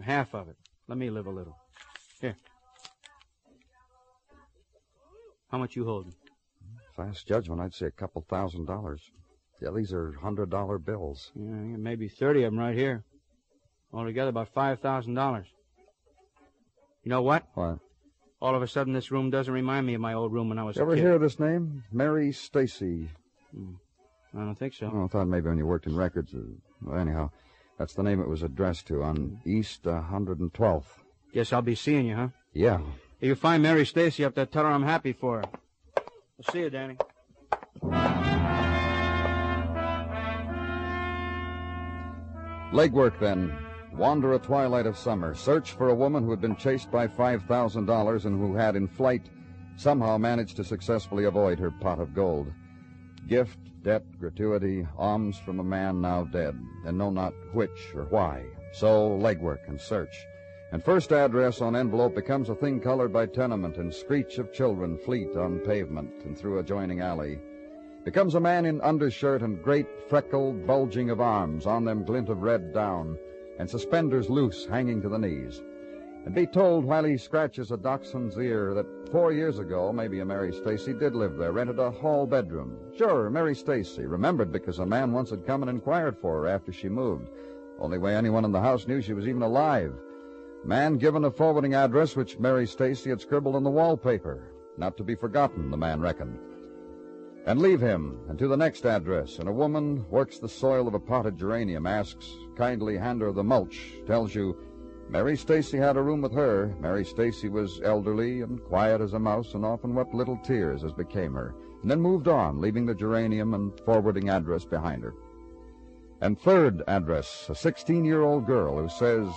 Half 0.02 0.34
of 0.34 0.50
it. 0.50 0.56
Let 0.86 0.98
me 0.98 1.08
live 1.08 1.28
a 1.28 1.30
little. 1.30 1.56
Here. 2.20 2.36
How 5.50 5.56
much 5.56 5.76
you 5.76 5.86
holding? 5.86 6.12
Fast 6.94 7.26
judgment, 7.26 7.62
I'd 7.62 7.72
say 7.72 7.86
a 7.86 7.90
couple 7.90 8.22
thousand 8.28 8.66
dollars. 8.66 9.00
Yeah, 9.60 9.70
these 9.74 9.92
are 9.92 10.12
hundred 10.12 10.50
dollar 10.50 10.78
bills. 10.78 11.30
Yeah, 11.34 11.42
maybe 11.44 12.08
30 12.08 12.44
of 12.44 12.52
them 12.52 12.58
right 12.60 12.74
here. 12.74 13.04
Altogether 13.92 14.30
about 14.30 14.54
$5,000. 14.54 15.44
You 17.02 17.10
know 17.10 17.22
what? 17.22 17.44
What? 17.54 17.78
All 18.40 18.54
of 18.54 18.62
a 18.62 18.68
sudden, 18.68 18.92
this 18.94 19.10
room 19.10 19.30
doesn't 19.30 19.52
remind 19.52 19.86
me 19.86 19.94
of 19.94 20.00
my 20.00 20.14
old 20.14 20.32
room 20.32 20.48
when 20.48 20.58
I 20.58 20.62
was 20.62 20.76
You 20.76 20.82
a 20.82 20.84
ever 20.86 20.94
kid. 20.94 21.00
hear 21.02 21.12
of 21.14 21.20
this 21.20 21.38
name? 21.38 21.84
Mary 21.92 22.32
Stacy. 22.32 23.10
I 23.54 24.38
don't 24.38 24.54
think 24.54 24.74
so. 24.74 24.90
Oh, 24.94 25.04
I 25.04 25.08
thought 25.08 25.26
maybe 25.26 25.48
when 25.48 25.58
you 25.58 25.66
worked 25.66 25.86
in 25.86 25.96
records. 25.96 26.32
Uh, 26.32 26.38
well, 26.82 26.98
anyhow, 26.98 27.30
that's 27.78 27.94
the 27.94 28.02
name 28.02 28.20
it 28.20 28.28
was 28.28 28.42
addressed 28.42 28.86
to 28.86 29.02
on 29.02 29.40
East 29.44 29.86
uh, 29.86 30.02
112th. 30.10 30.84
Guess 31.34 31.52
I'll 31.52 31.62
be 31.62 31.74
seeing 31.74 32.06
you, 32.06 32.14
huh? 32.16 32.28
Yeah. 32.54 32.80
If 33.20 33.28
you 33.28 33.34
find 33.34 33.62
Mary 33.62 33.84
Stacy 33.84 34.24
up 34.24 34.34
there, 34.34 34.46
tell 34.46 34.64
her 34.64 34.70
I'm 34.70 34.84
happy 34.84 35.12
for 35.12 35.38
her. 35.40 35.44
I'll 35.96 36.52
see 36.52 36.60
you, 36.60 36.70
Danny. 36.70 36.96
Legwork, 42.72 43.18
then. 43.18 43.52
Wander 43.92 44.34
a 44.34 44.38
twilight 44.38 44.86
of 44.86 44.96
summer. 44.96 45.34
Search 45.34 45.72
for 45.72 45.88
a 45.88 45.94
woman 45.94 46.22
who 46.22 46.30
had 46.30 46.40
been 46.40 46.54
chased 46.54 46.88
by 46.92 47.08
$5,000 47.08 48.24
and 48.24 48.38
who 48.38 48.54
had, 48.54 48.76
in 48.76 48.86
flight, 48.86 49.28
somehow 49.76 50.16
managed 50.18 50.54
to 50.56 50.64
successfully 50.64 51.24
avoid 51.24 51.58
her 51.58 51.72
pot 51.72 51.98
of 51.98 52.14
gold. 52.14 52.52
Gift, 53.26 53.58
debt, 53.82 54.04
gratuity, 54.20 54.86
alms 54.96 55.36
from 55.38 55.58
a 55.58 55.64
man 55.64 56.00
now 56.00 56.22
dead, 56.24 56.56
and 56.86 56.96
know 56.96 57.10
not 57.10 57.34
which 57.52 57.92
or 57.96 58.04
why. 58.04 58.44
So, 58.72 59.18
legwork 59.18 59.68
and 59.68 59.80
search. 59.80 60.24
And 60.70 60.84
first 60.84 61.12
address 61.12 61.60
on 61.60 61.74
envelope 61.74 62.14
becomes 62.14 62.48
a 62.48 62.54
thing 62.54 62.78
colored 62.78 63.12
by 63.12 63.26
tenement 63.26 63.78
and 63.78 63.92
screech 63.92 64.38
of 64.38 64.52
children 64.52 64.96
fleet 64.98 65.36
on 65.36 65.58
pavement 65.58 66.12
and 66.24 66.38
through 66.38 66.60
adjoining 66.60 67.00
alley 67.00 67.40
becomes 68.04 68.34
a 68.34 68.40
man 68.40 68.64
in 68.64 68.80
undershirt 68.80 69.42
and 69.42 69.62
great 69.62 69.86
freckled 70.08 70.66
bulging 70.66 71.10
of 71.10 71.20
arms, 71.20 71.66
on 71.66 71.84
them 71.84 72.04
glint 72.04 72.28
of 72.28 72.42
red 72.42 72.72
down, 72.72 73.18
and 73.58 73.68
suspenders 73.68 74.30
loose 74.30 74.64
hanging 74.64 75.02
to 75.02 75.08
the 75.08 75.18
knees. 75.18 75.62
And 76.24 76.34
be 76.34 76.46
told 76.46 76.84
while 76.84 77.04
he 77.04 77.16
scratches 77.16 77.70
a 77.70 77.76
dachshund's 77.76 78.38
ear 78.38 78.74
that 78.74 79.10
four 79.10 79.32
years 79.32 79.58
ago, 79.58 79.92
maybe 79.92 80.20
a 80.20 80.24
Mary 80.24 80.52
Stacy 80.52 80.92
did 80.92 81.14
live 81.14 81.36
there, 81.36 81.52
rented 81.52 81.78
a 81.78 81.90
hall 81.90 82.26
bedroom. 82.26 82.76
Sure, 82.96 83.30
Mary 83.30 83.54
Stacy, 83.54 84.06
remembered 84.06 84.52
because 84.52 84.78
a 84.78 84.86
man 84.86 85.12
once 85.12 85.30
had 85.30 85.46
come 85.46 85.62
and 85.62 85.70
inquired 85.70 86.16
for 86.16 86.40
her 86.40 86.46
after 86.46 86.72
she 86.72 86.88
moved. 86.88 87.28
Only 87.78 87.98
way 87.98 88.14
anyone 88.14 88.44
in 88.44 88.52
the 88.52 88.60
house 88.60 88.86
knew 88.86 89.00
she 89.00 89.14
was 89.14 89.26
even 89.26 89.42
alive. 89.42 89.94
Man 90.64 90.98
given 90.98 91.24
a 91.24 91.30
forwarding 91.30 91.74
address 91.74 92.16
which 92.16 92.38
Mary 92.38 92.66
Stacy 92.66 93.08
had 93.08 93.20
scribbled 93.20 93.56
on 93.56 93.64
the 93.64 93.70
wallpaper. 93.70 94.52
Not 94.76 94.98
to 94.98 95.04
be 95.04 95.14
forgotten, 95.14 95.70
the 95.70 95.76
man 95.78 96.00
reckoned 96.00 96.38
and 97.46 97.60
leave 97.60 97.80
him, 97.80 98.18
and 98.28 98.38
to 98.38 98.48
the 98.48 98.56
next 98.56 98.84
address. 98.86 99.38
And 99.38 99.48
a 99.48 99.52
woman 99.52 100.04
works 100.10 100.38
the 100.38 100.48
soil 100.48 100.86
of 100.86 100.94
a 100.94 101.00
potted 101.00 101.38
geranium, 101.38 101.86
asks, 101.86 102.30
kindly 102.56 102.96
hand 102.96 103.22
her 103.22 103.32
the 103.32 103.42
mulch, 103.42 103.94
tells 104.06 104.34
you, 104.34 104.56
Mary 105.08 105.36
Stacy 105.36 105.76
had 105.76 105.96
a 105.96 106.02
room 106.02 106.22
with 106.22 106.32
her. 106.32 106.72
Mary 106.78 107.04
Stacy 107.04 107.48
was 107.48 107.80
elderly 107.82 108.42
and 108.42 108.62
quiet 108.62 109.00
as 109.00 109.14
a 109.14 109.18
mouse 109.18 109.54
and 109.54 109.64
often 109.64 109.94
wept 109.94 110.14
little 110.14 110.36
tears 110.36 110.84
as 110.84 110.92
became 110.92 111.34
her, 111.34 111.54
and 111.82 111.90
then 111.90 112.00
moved 112.00 112.28
on, 112.28 112.60
leaving 112.60 112.86
the 112.86 112.94
geranium 112.94 113.54
and 113.54 113.72
forwarding 113.80 114.28
address 114.28 114.64
behind 114.64 115.02
her. 115.02 115.14
And 116.20 116.38
third 116.38 116.84
address, 116.86 117.48
a 117.48 117.54
16 117.54 118.04
year 118.04 118.22
old 118.22 118.46
girl 118.46 118.78
who 118.78 118.88
says, 118.88 119.28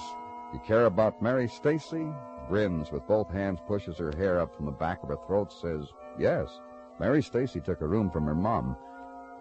You 0.53 0.61
care 0.67 0.85
about 0.85 1.21
Mary 1.21 1.47
Stacy? 1.47 2.05
Grins 2.49 2.91
with 2.91 3.07
both 3.07 3.31
hands, 3.31 3.59
pushes 3.67 3.97
her 3.97 4.11
hair 4.15 4.39
up 4.39 4.55
from 4.55 4.65
the 4.65 4.71
back 4.71 5.01
of 5.01 5.09
her 5.09 5.17
throat, 5.25 5.51
says, 5.51 5.87
Yes. 6.19 6.59
Mary 6.99 7.21
Stacy 7.21 7.59
took 7.59 7.81
a 7.81 7.87
room 7.87 8.09
from 8.09 8.25
her 8.25 8.35
mom. 8.35 8.77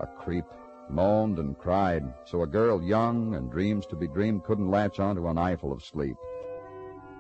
A 0.01 0.07
creep. 0.07 0.45
Moaned 0.89 1.39
and 1.39 1.57
cried. 1.59 2.05
So 2.25 2.43
a 2.43 2.47
girl 2.47 2.83
young 2.83 3.35
and 3.35 3.51
dreams 3.51 3.87
to 3.87 3.97
be 3.97 4.09
dreamed 4.09 4.45
couldn't 4.45 4.71
latch 4.71 4.99
onto 4.99 5.29
an 5.29 5.39
eyeful 5.39 5.73
of 5.73 5.83
sleep. 5.83 6.17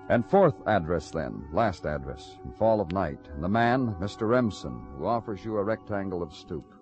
And 0.09 0.29
fourth 0.29 0.57
address, 0.67 1.11
then, 1.11 1.47
last 1.53 1.87
address, 1.87 2.37
in 2.45 2.53
fall 2.53 2.81
of 2.81 2.93
night, 2.93 3.21
and 3.33 3.43
the 3.43 3.49
man, 3.49 3.95
Mr. 4.01 4.29
Remsen, 4.29 4.85
who 4.99 5.07
offers 5.07 5.45
you 5.45 5.57
a 5.57 5.65
rectangle 5.65 6.23
of 6.23 6.35
stoop. 6.35 6.75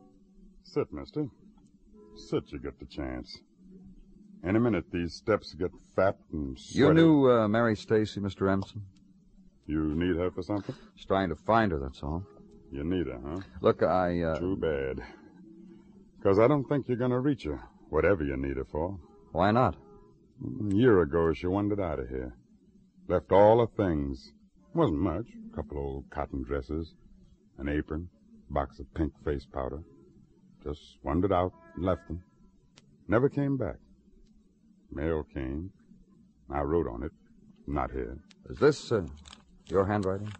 Sit, 0.65 0.93
mister. 0.93 1.27
Sit, 2.17 2.51
you 2.51 2.59
get 2.59 2.79
the 2.81 2.87
chance. 2.87 3.39
In 4.43 4.57
a 4.57 4.61
minute, 4.61 4.87
these 4.91 5.15
steps 5.15 5.55
get 5.55 5.71
fat 5.95 6.17
and 6.33 6.59
sweaty. 6.59 6.79
You 6.79 6.95
knew 6.95 7.31
uh, 7.31 7.47
Mary 7.47 7.77
Stacy, 7.77 8.21
Mr. 8.21 8.43
Remsen? 8.43 8.83
You 9.67 9.95
need 9.95 10.17
her 10.17 10.31
for 10.31 10.43
something? 10.43 10.75
Just 10.97 11.07
trying 11.07 11.29
to 11.29 11.37
find 11.37 11.73
her, 11.73 11.79
that's 11.79 12.03
all. 12.03 12.25
You 12.73 12.85
need 12.85 13.07
her, 13.09 13.21
huh? 13.25 13.41
Look, 13.61 13.83
I, 13.83 14.23
uh... 14.23 14.39
Too 14.39 14.57
bad. 14.57 15.05
Because 16.17 16.39
I 16.39 16.47
don't 16.47 16.65
think 16.65 16.87
you're 16.87 16.97
going 16.97 17.11
to 17.11 17.19
reach 17.19 17.45
her, 17.45 17.61
whatever 17.89 18.23
you 18.23 18.37
need 18.37 18.57
her 18.57 18.65
for. 18.65 18.99
Why 19.33 19.51
not? 19.51 19.77
A 20.71 20.75
year 20.75 21.03
ago, 21.03 21.33
she 21.33 21.47
wandered 21.47 21.81
out 21.81 21.99
of 21.99 22.09
here. 22.09 22.35
Left 23.09 23.33
all 23.33 23.61
her 23.61 23.67
things. 23.77 24.33
Wasn't 24.75 24.99
much. 24.99 25.27
A 25.53 25.57
couple 25.57 25.79
old 25.79 26.11
cotton 26.11 26.45
dresses, 26.45 26.95
an 27.59 27.69
apron, 27.69 28.09
box 28.49 28.79
of 28.79 28.93
pink 28.95 29.13
face 29.25 29.47
powder. 29.53 29.83
Just 30.63 30.99
wandered 31.03 31.33
out 31.33 31.53
and 31.75 31.85
left 31.85 32.07
them. 32.07 32.23
Never 33.09 33.29
came 33.29 33.57
back. 33.57 33.77
Mail 34.93 35.25
came. 35.35 35.71
I 36.53 36.61
wrote 36.61 36.87
on 36.87 37.03
it. 37.03 37.13
Not 37.67 37.91
here. 37.91 38.19
Is 38.49 38.59
this 38.59 38.93
uh, 38.93 39.03
your 39.67 39.87
handwriting? 39.87 40.33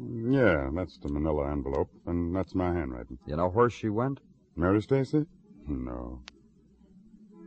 Yeah, 0.00 0.70
that's 0.72 0.98
the 0.98 1.08
manila 1.08 1.50
envelope, 1.50 1.90
and 2.06 2.34
that's 2.34 2.54
my 2.54 2.72
handwriting. 2.72 3.18
You 3.26 3.36
know 3.36 3.48
where 3.48 3.68
she 3.70 3.88
went? 3.88 4.20
Mary 4.54 4.80
Stacy? 4.80 5.26
No. 5.66 6.20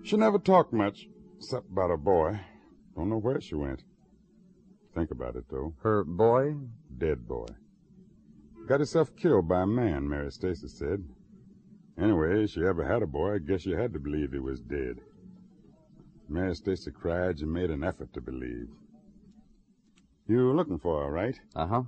She 0.04 0.18
never 0.18 0.38
talked 0.38 0.74
much, 0.74 1.08
except 1.38 1.70
about 1.72 1.90
her 1.90 1.98
boy. 1.98 2.40
Don't 2.96 3.10
know 3.10 3.18
where 3.18 3.40
she 3.40 3.56
went. 3.56 3.84
Think 4.94 5.12
about 5.12 5.36
it, 5.36 5.46
though. 5.50 5.74
Her 5.82 6.04
boy? 6.04 6.56
Dead 6.98 7.28
boy. 7.28 7.46
Got 8.68 8.82
herself 8.82 9.16
killed 9.16 9.48
by 9.48 9.62
a 9.62 9.68
man, 9.68 10.10
Mary 10.10 10.32
Stacy 10.32 10.68
said. 10.68 11.04
Anyway, 12.00 12.48
she 12.48 12.66
ever 12.66 12.84
had 12.86 13.02
a 13.02 13.08
boy, 13.08 13.36
I 13.36 13.38
guess 13.38 13.66
you 13.66 13.78
had 13.78 13.94
to 13.94 14.00
believe 14.00 14.34
he 14.34 14.40
was 14.40 14.60
dead. 14.60 15.00
Mary 16.28 16.56
Stacy 16.56 16.92
cried 16.92 17.40
and 17.40 17.52
made 17.52 17.70
an 17.70 17.84
effort 17.84 18.14
to 18.14 18.22
believe. 18.22 18.68
You 20.28 20.54
looking 20.54 20.80
for 20.80 21.04
her, 21.04 21.12
right? 21.12 21.40
Uh-huh. 21.56 21.84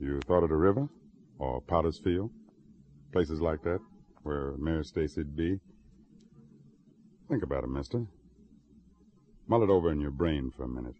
You 0.00 0.18
thought 0.26 0.42
of 0.42 0.48
the 0.48 0.56
river? 0.56 0.88
Or 1.38 1.60
Potter's 1.60 2.00
Field? 2.02 2.30
Places 3.12 3.40
like 3.40 3.62
that, 3.64 3.80
where 4.22 4.54
Mary 4.56 4.82
Stacy'd 4.82 5.36
be? 5.36 5.60
Think 7.28 7.42
about 7.42 7.64
it, 7.64 7.70
mister. 7.70 8.06
Mull 9.46 9.62
it 9.62 9.68
over 9.68 9.92
in 9.92 10.00
your 10.00 10.10
brain 10.10 10.50
for 10.56 10.64
a 10.64 10.68
minute. 10.68 10.94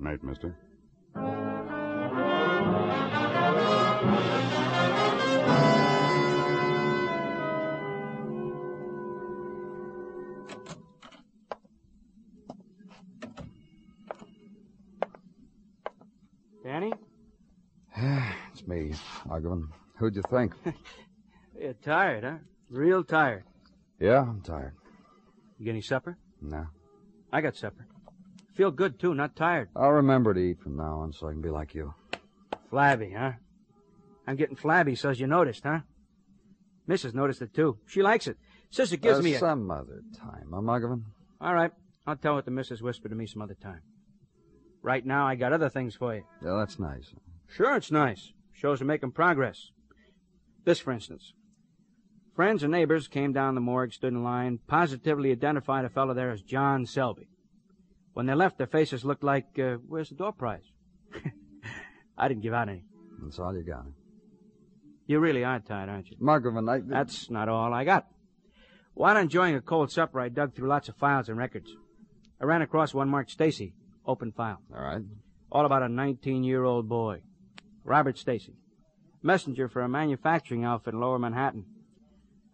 Night, 0.00 0.24
mister. 0.24 0.56
Me, 19.28 19.68
Who'd 19.96 20.16
you 20.16 20.22
think? 20.30 20.52
You're 21.60 21.72
tired, 21.74 22.24
huh? 22.24 22.36
Real 22.70 23.02
tired. 23.04 23.44
yeah, 24.00 24.20
I'm 24.20 24.40
tired. 24.42 24.74
You 25.58 25.64
get 25.64 25.72
any 25.72 25.80
supper? 25.82 26.16
No. 26.40 26.66
I 27.32 27.40
got 27.40 27.56
supper. 27.56 27.86
Feel 28.54 28.70
good, 28.70 28.98
too, 28.98 29.14
not 29.14 29.34
tired. 29.36 29.68
I'll 29.76 29.90
remember 29.92 30.34
to 30.34 30.40
eat 30.40 30.60
from 30.60 30.76
now 30.76 30.98
on 31.00 31.12
so 31.12 31.28
I 31.28 31.32
can 31.32 31.40
be 31.40 31.48
like 31.50 31.74
you. 31.74 31.94
Flabby, 32.70 33.10
huh? 33.16 33.32
I'm 34.26 34.36
getting 34.36 34.56
flabby, 34.56 34.94
so's 34.94 35.18
you 35.20 35.26
noticed, 35.26 35.62
huh? 35.64 35.80
Mrs. 36.88 37.14
noticed 37.14 37.42
it, 37.42 37.54
too. 37.54 37.78
She 37.86 38.02
likes 38.02 38.26
it. 38.26 38.36
It 38.76 39.00
gives 39.00 39.18
Uh, 39.18 39.22
me 39.22 39.34
a... 39.34 39.38
Some 39.38 39.70
other 39.70 40.02
time, 40.16 40.48
huh, 40.52 40.60
Muggavan? 40.60 41.02
All 41.40 41.54
right. 41.54 41.72
I'll 42.06 42.16
tell 42.16 42.34
what 42.34 42.44
the 42.44 42.50
missus 42.50 42.82
whispered 42.82 43.10
to 43.10 43.14
me 43.14 43.26
some 43.26 43.42
other 43.42 43.54
time. 43.54 43.80
Right 44.82 45.04
now, 45.04 45.26
I 45.26 45.34
got 45.34 45.52
other 45.52 45.68
things 45.68 45.94
for 45.94 46.14
you. 46.14 46.24
Yeah, 46.44 46.54
that's 46.58 46.78
nice. 46.78 47.12
Sure, 47.48 47.76
it's 47.76 47.90
nice. 47.90 48.32
Shows 48.58 48.80
we're 48.80 48.88
making 48.88 49.12
progress. 49.12 49.70
This, 50.64 50.80
for 50.80 50.92
instance. 50.92 51.32
Friends 52.34 52.64
and 52.64 52.72
neighbors 52.72 53.06
came 53.06 53.32
down 53.32 53.54
the 53.54 53.60
morgue, 53.60 53.92
stood 53.92 54.12
in 54.12 54.24
line, 54.24 54.58
positively 54.66 55.30
identified 55.30 55.84
a 55.84 55.88
fellow 55.88 56.12
there 56.12 56.32
as 56.32 56.42
John 56.42 56.84
Selby. 56.84 57.28
When 58.14 58.26
they 58.26 58.34
left, 58.34 58.58
their 58.58 58.66
faces 58.66 59.04
looked 59.04 59.22
like, 59.22 59.46
uh, 59.58 59.76
where's 59.86 60.08
the 60.08 60.16
door 60.16 60.32
prize? 60.32 60.64
I 62.18 62.26
didn't 62.26 62.42
give 62.42 62.52
out 62.52 62.68
any. 62.68 62.84
That's 63.22 63.38
all 63.38 63.54
you 63.54 63.62
got. 63.62 63.86
You 65.06 65.20
really 65.20 65.44
are 65.44 65.60
tired, 65.60 65.88
aren't 65.88 66.10
you? 66.10 66.16
Muggavan, 66.20 66.68
I... 66.68 66.80
That's 66.84 67.30
not 67.30 67.48
all 67.48 67.72
I 67.72 67.84
got. 67.84 68.06
While 68.94 69.16
enjoying 69.16 69.54
a 69.54 69.60
cold 69.60 69.92
supper, 69.92 70.20
I 70.20 70.30
dug 70.30 70.54
through 70.54 70.68
lots 70.68 70.88
of 70.88 70.96
files 70.96 71.28
and 71.28 71.38
records. 71.38 71.70
I 72.40 72.44
ran 72.44 72.62
across 72.62 72.92
one 72.92 73.08
marked 73.08 73.30
Stacy, 73.30 73.74
open 74.04 74.32
file, 74.32 74.60
All 74.74 74.82
right. 74.82 75.02
all 75.52 75.64
about 75.64 75.82
a 75.82 75.86
19-year-old 75.86 76.88
boy, 76.88 77.22
Robert 77.88 78.18
Stacy, 78.18 78.54
messenger 79.22 79.66
for 79.66 79.80
a 79.80 79.88
manufacturing 79.88 80.62
outfit 80.62 80.92
in 80.92 81.00
Lower 81.00 81.18
Manhattan. 81.18 81.64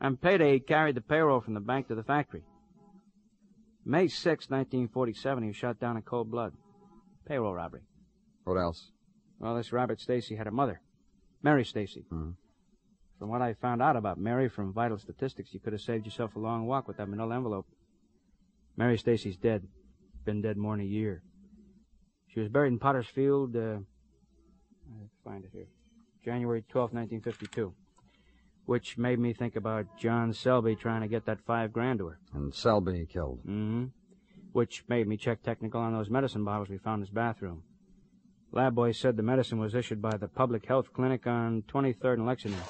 On 0.00 0.16
payday, 0.16 0.52
he 0.54 0.60
carried 0.60 0.94
the 0.94 1.00
payroll 1.00 1.40
from 1.40 1.54
the 1.54 1.60
bank 1.60 1.88
to 1.88 1.96
the 1.96 2.04
factory. 2.04 2.44
May 3.84 4.06
6, 4.06 4.48
1947, 4.48 5.42
he 5.42 5.48
was 5.48 5.56
shot 5.56 5.80
down 5.80 5.96
in 5.96 6.02
cold 6.02 6.30
blood. 6.30 6.52
Payroll 7.26 7.52
robbery. 7.52 7.82
What 8.44 8.58
else? 8.58 8.92
Well, 9.40 9.56
this 9.56 9.72
Robert 9.72 10.00
Stacy 10.00 10.36
had 10.36 10.46
a 10.46 10.52
mother, 10.52 10.80
Mary 11.42 11.64
Stacy. 11.64 12.06
Hmm. 12.10 12.30
From 13.18 13.28
what 13.28 13.42
I 13.42 13.54
found 13.54 13.82
out 13.82 13.96
about 13.96 14.18
Mary 14.18 14.48
from 14.48 14.72
vital 14.72 14.98
statistics, 14.98 15.52
you 15.52 15.58
could 15.58 15.72
have 15.72 15.82
saved 15.82 16.06
yourself 16.06 16.36
a 16.36 16.38
long 16.38 16.66
walk 16.66 16.86
with 16.86 16.98
that 16.98 17.08
manila 17.08 17.34
envelope. 17.34 17.66
Mary 18.76 18.98
Stacy's 18.98 19.36
dead. 19.36 19.66
Been 20.24 20.42
dead 20.42 20.56
more 20.56 20.76
than 20.76 20.86
a 20.86 20.88
year. 20.88 21.22
She 22.28 22.40
was 22.40 22.48
buried 22.48 22.72
in 22.72 22.78
Potter's 22.78 23.06
Field, 23.06 23.56
uh, 23.56 23.78
I'll 24.92 25.10
find 25.24 25.44
it 25.44 25.50
here. 25.52 25.66
January 26.24 26.64
twelfth, 26.68 26.94
1952. 26.94 27.72
Which 28.66 28.96
made 28.96 29.18
me 29.18 29.34
think 29.34 29.56
about 29.56 29.98
John 29.98 30.32
Selby 30.32 30.74
trying 30.74 31.02
to 31.02 31.08
get 31.08 31.26
that 31.26 31.40
five 31.46 31.72
grand 31.72 31.98
to 31.98 32.06
her. 32.06 32.18
And 32.32 32.54
Selby 32.54 33.06
killed. 33.06 33.40
Mm-hmm. 33.40 33.84
Which 34.52 34.84
made 34.88 35.06
me 35.06 35.16
check 35.16 35.42
technical 35.42 35.80
on 35.80 35.92
those 35.92 36.08
medicine 36.08 36.44
bottles 36.44 36.70
we 36.70 36.78
found 36.78 37.00
in 37.00 37.06
his 37.06 37.10
bathroom. 37.10 37.62
Lab 38.52 38.74
boy 38.74 38.92
said 38.92 39.16
the 39.16 39.22
medicine 39.22 39.58
was 39.58 39.74
issued 39.74 40.00
by 40.00 40.16
the 40.16 40.28
Public 40.28 40.64
Health 40.66 40.92
Clinic 40.92 41.26
on 41.26 41.62
23rd 41.62 42.14
and 42.14 42.26
Lexington. 42.26 42.60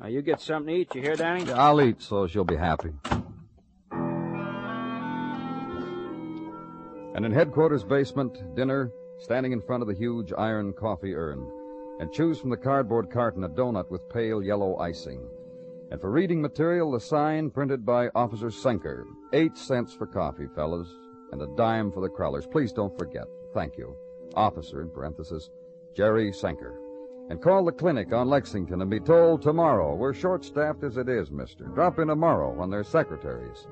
Now, 0.00 0.08
you 0.08 0.20
get 0.20 0.40
something 0.40 0.74
to 0.74 0.80
eat, 0.80 0.94
you 0.94 1.02
hear, 1.02 1.16
Danny? 1.16 1.50
I'll 1.52 1.80
eat 1.80 2.02
so 2.02 2.26
she'll 2.26 2.44
be 2.44 2.56
happy. 2.56 2.90
And 7.14 7.24
in 7.24 7.32
headquarters 7.32 7.82
basement, 7.84 8.54
dinner, 8.54 8.90
standing 9.18 9.52
in 9.52 9.60
front 9.60 9.82
of 9.82 9.88
the 9.88 9.94
huge 9.94 10.32
iron 10.36 10.72
coffee 10.72 11.14
urn, 11.14 11.50
and 12.00 12.12
choose 12.12 12.38
from 12.38 12.50
the 12.50 12.56
cardboard 12.56 13.10
carton 13.10 13.44
a 13.44 13.48
donut 13.48 13.90
with 13.90 14.08
pale 14.08 14.42
yellow 14.42 14.76
icing. 14.78 15.28
And 15.90 16.00
for 16.00 16.10
reading 16.10 16.40
material, 16.40 16.92
the 16.92 17.00
sign 17.00 17.50
printed 17.50 17.84
by 17.84 18.08
Officer 18.14 18.48
Senker. 18.48 19.04
Eight 19.32 19.56
cents 19.56 19.94
for 19.94 20.06
coffee, 20.06 20.46
fellas, 20.54 20.88
and 21.32 21.42
a 21.42 21.48
dime 21.56 21.90
for 21.90 22.00
the 22.00 22.08
crawlers. 22.08 22.46
Please 22.46 22.72
don't 22.72 22.96
forget. 22.96 23.24
Thank 23.54 23.78
you. 23.78 23.96
Officer, 24.34 24.82
in 24.82 24.90
parenthesis, 24.90 25.50
Jerry 25.94 26.30
Senker. 26.30 26.76
And 27.30 27.42
call 27.42 27.64
the 27.64 27.72
clinic 27.72 28.12
on 28.12 28.28
Lexington 28.28 28.80
and 28.80 28.90
be 28.90 29.00
told 29.00 29.42
tomorrow. 29.42 29.94
We're 29.94 30.14
short 30.14 30.44
staffed 30.44 30.84
as 30.84 30.96
it 30.96 31.08
is, 31.08 31.30
mister. 31.30 31.64
Drop 31.64 31.98
in 31.98 32.08
tomorrow 32.08 32.52
when 32.52 32.70
there's 32.70 32.88
secretaries. 32.88 33.66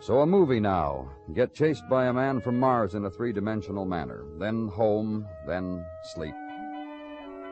So 0.00 0.20
a 0.20 0.26
movie 0.26 0.60
now. 0.60 1.10
Get 1.34 1.54
chased 1.54 1.88
by 1.88 2.06
a 2.06 2.12
man 2.12 2.40
from 2.40 2.60
Mars 2.60 2.94
in 2.94 3.04
a 3.04 3.10
three 3.10 3.32
dimensional 3.32 3.84
manner. 3.84 4.24
Then 4.38 4.68
home, 4.68 5.26
then 5.46 5.84
sleep. 6.14 6.34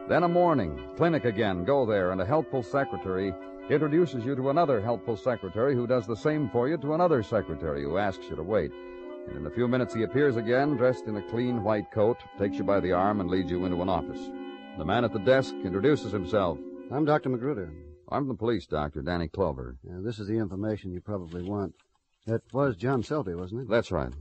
Then 0.08 0.22
a 0.24 0.28
morning. 0.28 0.78
Clinic 0.96 1.24
again. 1.24 1.64
Go 1.64 1.86
there, 1.86 2.12
and 2.12 2.20
a 2.20 2.26
helpful 2.26 2.62
secretary 2.62 3.32
introduces 3.70 4.24
you 4.24 4.36
to 4.36 4.50
another 4.50 4.80
helpful 4.80 5.16
secretary 5.16 5.74
who 5.74 5.86
does 5.86 6.06
the 6.06 6.16
same 6.16 6.50
for 6.50 6.68
you 6.68 6.76
to 6.76 6.92
another 6.92 7.22
secretary 7.22 7.82
who 7.82 7.96
asks 7.96 8.26
you 8.28 8.36
to 8.36 8.42
wait. 8.42 8.70
And 9.26 9.38
in 9.38 9.46
a 9.46 9.50
few 9.50 9.66
minutes 9.66 9.94
he 9.94 10.02
appears 10.02 10.36
again, 10.36 10.76
dressed 10.76 11.06
in 11.06 11.16
a 11.16 11.22
clean 11.30 11.64
white 11.64 11.90
coat, 11.90 12.18
takes 12.38 12.58
you 12.58 12.64
by 12.64 12.80
the 12.80 12.92
arm, 12.92 13.20
and 13.20 13.30
leads 13.30 13.50
you 13.50 13.64
into 13.64 13.80
an 13.80 13.88
office. 13.88 14.20
The 14.76 14.84
man 14.84 15.04
at 15.04 15.14
the 15.14 15.18
desk 15.20 15.54
introduces 15.64 16.12
himself. 16.12 16.58
I'm 16.92 17.06
Dr. 17.06 17.30
Magruder. 17.30 17.72
I'm 18.10 18.28
the 18.28 18.34
police 18.34 18.66
doctor, 18.66 19.00
Danny 19.00 19.28
Clover. 19.28 19.76
Yeah, 19.82 20.00
this 20.02 20.18
is 20.18 20.28
the 20.28 20.36
information 20.36 20.92
you 20.92 21.00
probably 21.00 21.42
want. 21.42 21.74
That 22.26 22.42
was 22.52 22.76
John 22.76 23.02
Selby, 23.02 23.34
wasn't 23.34 23.62
it? 23.62 23.68
That's 23.68 23.92
right. 23.92 24.12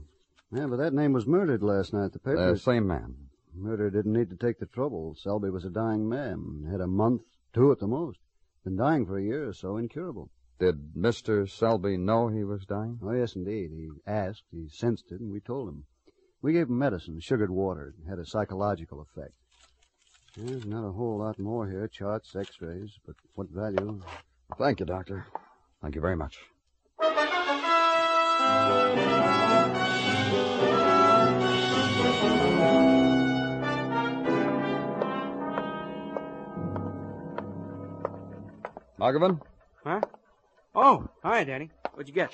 Yeah, 0.52 0.66
but 0.66 0.76
that 0.76 0.92
name 0.92 1.12
was 1.12 1.26
murdered 1.26 1.62
last 1.62 1.92
night. 1.92 2.12
The 2.12 2.18
papers. 2.18 2.58
The 2.58 2.72
same 2.72 2.86
man. 2.86 3.14
Murder 3.54 3.88
didn't 3.90 4.12
need 4.12 4.30
to 4.30 4.36
take 4.36 4.58
the 4.58 4.66
trouble. 4.66 5.16
Selby 5.18 5.50
was 5.50 5.64
a 5.64 5.70
dying 5.70 6.08
man. 6.08 6.68
Had 6.70 6.80
a 6.80 6.86
month, 6.86 7.22
two 7.54 7.72
at 7.72 7.78
the 7.78 7.86
most. 7.86 8.18
Been 8.64 8.76
dying 8.76 9.06
for 9.06 9.18
a 9.18 9.22
year 9.22 9.48
or 9.48 9.52
so, 9.52 9.76
incurable. 9.76 10.30
Did 10.58 10.94
Mr. 10.94 11.48
Selby 11.48 11.96
know 11.96 12.28
he 12.28 12.44
was 12.44 12.64
dying? 12.66 12.98
Oh, 13.02 13.12
yes, 13.12 13.36
indeed. 13.36 13.70
He 13.72 13.88
asked, 14.06 14.44
he 14.50 14.68
sensed 14.68 15.10
it, 15.10 15.20
and 15.20 15.32
we 15.32 15.40
told 15.40 15.68
him. 15.68 15.84
We 16.42 16.52
gave 16.52 16.68
him 16.68 16.78
medicine, 16.78 17.20
sugared 17.20 17.50
water. 17.50 17.94
It 17.98 18.08
had 18.08 18.18
a 18.18 18.26
psychological 18.26 19.00
effect. 19.00 19.34
There's 20.36 20.66
not 20.66 20.86
a 20.86 20.92
whole 20.92 21.18
lot 21.18 21.38
more 21.38 21.68
here, 21.68 21.88
charts, 21.88 22.34
x-rays, 22.36 22.98
but 23.06 23.16
what 23.34 23.50
value? 23.50 24.02
Thank 24.58 24.80
you, 24.80 24.86
Doctor. 24.86 25.26
Thank 25.80 25.94
you 25.94 26.00
very 26.00 26.16
much. 26.16 26.38
Muggavan, 38.98 39.40
Huh? 39.84 40.00
Oh, 40.74 41.06
hi, 41.22 41.44
Danny. 41.44 41.70
What'd 41.92 42.08
you 42.08 42.14
get? 42.14 42.32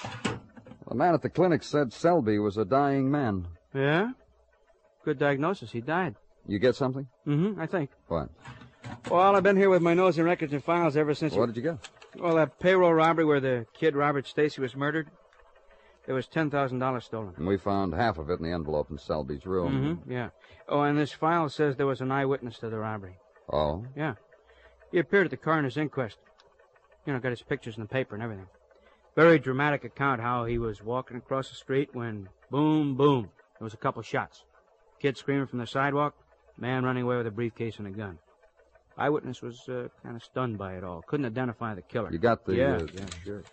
the 0.88 0.94
man 0.94 1.14
at 1.14 1.22
the 1.22 1.28
clinic 1.28 1.62
said 1.62 1.92
Selby 1.92 2.38
was 2.38 2.56
a 2.56 2.64
dying 2.64 3.10
man. 3.10 3.48
Yeah? 3.74 4.10
Good 5.04 5.18
diagnosis. 5.18 5.72
He 5.72 5.80
died. 5.80 6.14
You 6.46 6.58
get 6.58 6.76
something? 6.76 7.06
Mm-hmm, 7.26 7.60
I 7.60 7.66
think. 7.66 7.90
What? 8.08 8.28
Well, 9.10 9.36
I've 9.36 9.42
been 9.42 9.56
here 9.56 9.70
with 9.70 9.82
my 9.82 9.94
nose 9.94 10.18
in 10.18 10.24
records 10.24 10.52
and 10.52 10.62
files 10.62 10.96
ever 10.96 11.14
since. 11.14 11.34
What 11.34 11.46
did 11.46 11.56
you 11.56 11.62
get? 11.62 11.78
Well, 12.18 12.36
that 12.36 12.58
payroll 12.58 12.92
robbery 12.94 13.24
where 13.24 13.40
the 13.40 13.66
kid 13.74 13.94
Robert 13.94 14.26
Stacy 14.26 14.60
was 14.60 14.74
murdered. 14.74 15.08
There 16.10 16.16
was 16.16 16.26
ten 16.26 16.50
thousand 16.50 16.80
dollars 16.80 17.04
stolen. 17.04 17.34
And 17.36 17.46
we 17.46 17.56
found 17.56 17.94
half 17.94 18.18
of 18.18 18.30
it 18.30 18.40
in 18.40 18.44
the 18.44 18.50
envelope 18.50 18.90
in 18.90 18.98
Selby's 18.98 19.46
room. 19.46 20.00
Mm-hmm. 20.02 20.10
Yeah. 20.10 20.30
Oh, 20.68 20.80
and 20.80 20.98
this 20.98 21.12
file 21.12 21.48
says 21.48 21.76
there 21.76 21.86
was 21.86 22.00
an 22.00 22.10
eyewitness 22.10 22.58
to 22.58 22.68
the 22.68 22.80
robbery. 22.80 23.16
Oh? 23.52 23.84
Yeah. 23.96 24.14
He 24.90 24.98
appeared 24.98 25.26
at 25.26 25.30
the 25.30 25.36
coroner's 25.36 25.76
inquest. 25.76 26.18
You 27.06 27.12
know, 27.12 27.20
got 27.20 27.30
his 27.30 27.42
pictures 27.42 27.76
in 27.76 27.84
the 27.84 27.88
paper 27.88 28.16
and 28.16 28.24
everything. 28.24 28.48
Very 29.14 29.38
dramatic 29.38 29.84
account 29.84 30.20
how 30.20 30.46
he 30.46 30.58
was 30.58 30.82
walking 30.82 31.16
across 31.16 31.48
the 31.48 31.54
street 31.54 31.90
when 31.92 32.28
boom, 32.50 32.96
boom. 32.96 33.30
There 33.60 33.64
was 33.64 33.74
a 33.74 33.76
couple 33.76 34.02
shots. 34.02 34.42
Kid 34.98 35.16
screaming 35.16 35.46
from 35.46 35.60
the 35.60 35.66
sidewalk, 35.68 36.16
man 36.58 36.82
running 36.82 37.04
away 37.04 37.18
with 37.18 37.28
a 37.28 37.30
briefcase 37.30 37.78
and 37.78 37.86
a 37.86 37.92
gun. 37.92 38.18
Eyewitness 38.98 39.42
was 39.42 39.60
uh, 39.68 39.86
kind 40.02 40.16
of 40.16 40.24
stunned 40.24 40.58
by 40.58 40.74
it 40.74 40.82
all. 40.82 41.02
Couldn't 41.02 41.26
identify 41.26 41.76
the 41.76 41.82
killer. 41.82 42.10
You 42.10 42.18
got 42.18 42.44
the. 42.44 42.56
Yeah, 42.56 42.74
uh, 42.78 42.86
yeah, 42.92 43.06
sure. 43.24 43.44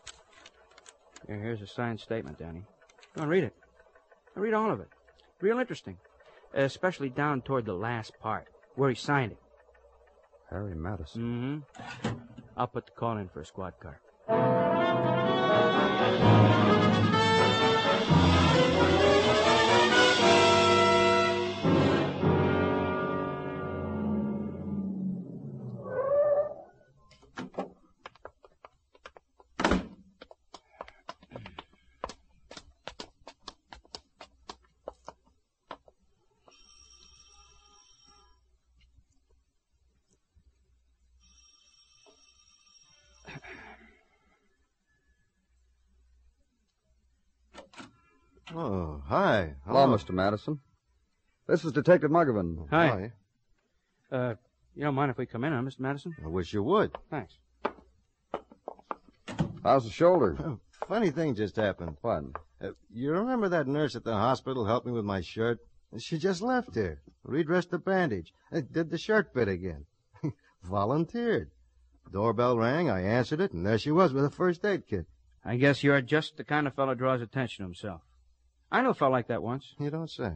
Here, 1.28 1.38
here's 1.38 1.62
a 1.62 1.68
signed 1.68 2.00
statement, 2.00 2.40
Danny. 2.40 2.64
Go 3.16 3.24
on, 3.24 3.28
read 3.28 3.44
it. 3.44 3.54
Read 4.36 4.54
all 4.54 4.72
of 4.72 4.80
it. 4.80 4.88
Real 5.42 5.60
interesting. 5.60 5.98
Especially 6.54 7.10
down 7.10 7.42
toward 7.42 7.66
the 7.66 7.74
last 7.74 8.18
part, 8.20 8.48
where 8.76 8.90
he 8.90 8.96
signed 8.96 9.34
it. 9.34 9.40
Harry 10.50 10.74
Madison. 10.74 11.64
Mm-hmm. 12.04 12.18
I'll 12.56 12.68
put 12.68 12.86
the 12.86 12.94
call 12.94 13.18
in 13.18 13.28
for 13.28 13.42
a 13.42 13.46
squad 13.46 13.74
car. 13.80 14.00
Mr. 50.08 50.14
Madison. 50.14 50.60
This 51.48 51.66
is 51.66 51.72
Detective 51.72 52.12
Muggavan. 52.12 52.70
Hi. 52.70 53.12
Uh, 54.12 54.36
you 54.76 54.84
don't 54.84 54.96
mind 54.96 55.12
if 55.12 55.18
we 55.18 55.26
come 55.26 55.44
in, 55.44 55.54
huh, 55.54 55.60
Mr. 55.60 55.80
Madison? 55.80 56.16
I 56.24 56.28
wish 56.28 56.54
you 56.54 56.64
would. 56.64 56.96
Thanks. 57.10 57.38
How's 59.64 59.84
the 59.84 59.90
shoulder? 59.90 60.58
Funny 60.88 61.12
thing 61.12 61.36
just 61.36 61.56
happened. 61.58 61.98
What? 62.02 62.24
Uh, 62.62 62.70
you 62.94 63.12
remember 63.12 63.50
that 63.50 63.68
nurse 63.68 63.96
at 63.96 64.04
the 64.04 64.14
hospital 64.14 64.66
helped 64.66 64.86
me 64.86 64.94
with 64.94 65.04
my 65.04 65.22
shirt? 65.22 65.60
She 65.98 66.18
just 66.18 66.42
left 66.42 66.76
here. 66.76 67.02
Redressed 67.24 67.72
the 67.72 67.78
bandage. 67.78 68.34
Uh, 68.52 68.62
Did 68.72 68.90
the 68.90 68.98
shirt 68.98 69.34
bit 69.34 69.48
again. 69.48 69.86
Volunteered. 70.64 71.52
Doorbell 72.12 72.58
rang, 72.58 72.90
I 72.90 73.02
answered 73.02 73.42
it, 73.42 73.52
and 73.52 73.66
there 73.66 73.78
she 73.78 73.92
was 73.92 74.14
with 74.14 74.24
a 74.24 74.30
first 74.30 74.64
aid 74.64 74.88
kit. 74.88 75.06
I 75.44 75.58
guess 75.58 75.84
you're 75.84 76.02
just 76.02 76.38
the 76.38 76.46
kind 76.46 76.66
of 76.68 76.74
fellow 76.76 76.96
draws 76.96 77.22
attention 77.22 77.64
to 77.64 77.68
himself. 77.68 78.02
I 78.72 78.82
knew 78.82 78.90
a 78.90 78.94
fellow 78.94 79.12
like 79.12 79.28
that 79.28 79.44
once. 79.44 79.74
You 79.80 79.90
don't 79.90 80.10
say. 80.10 80.34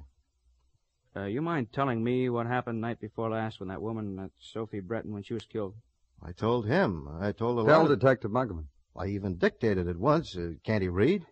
Uh, 1.16 1.24
you 1.26 1.42
mind 1.42 1.74
telling 1.74 2.04
me 2.04 2.30
what 2.30 2.48
happened 2.48 2.80
night 2.80 3.00
before 3.02 3.30
last 3.30 3.60
when 3.60 3.70
that 3.70 3.82
woman, 3.82 4.16
that 4.16 4.32
Sophie 4.40 4.80
Brettin, 4.80 5.12
when 5.12 5.24
she 5.24 5.34
was 5.34 5.46
killed? 5.46 5.76
I 6.24 6.32
told 6.32 6.66
him. 6.68 7.10
I 7.20 7.32
told 7.34 7.60
a 7.60 7.70
Tell 7.70 7.82
lot 7.84 7.92
of- 7.92 8.00
Detective 8.00 8.32
Muggavan. 8.32 8.66
I 8.96 9.08
even 9.08 9.38
dictated 9.38 9.88
it 9.88 9.98
once. 9.98 10.36
Uh, 10.38 10.52
can't 10.64 10.82
he 10.82 10.88
read? 10.90 11.26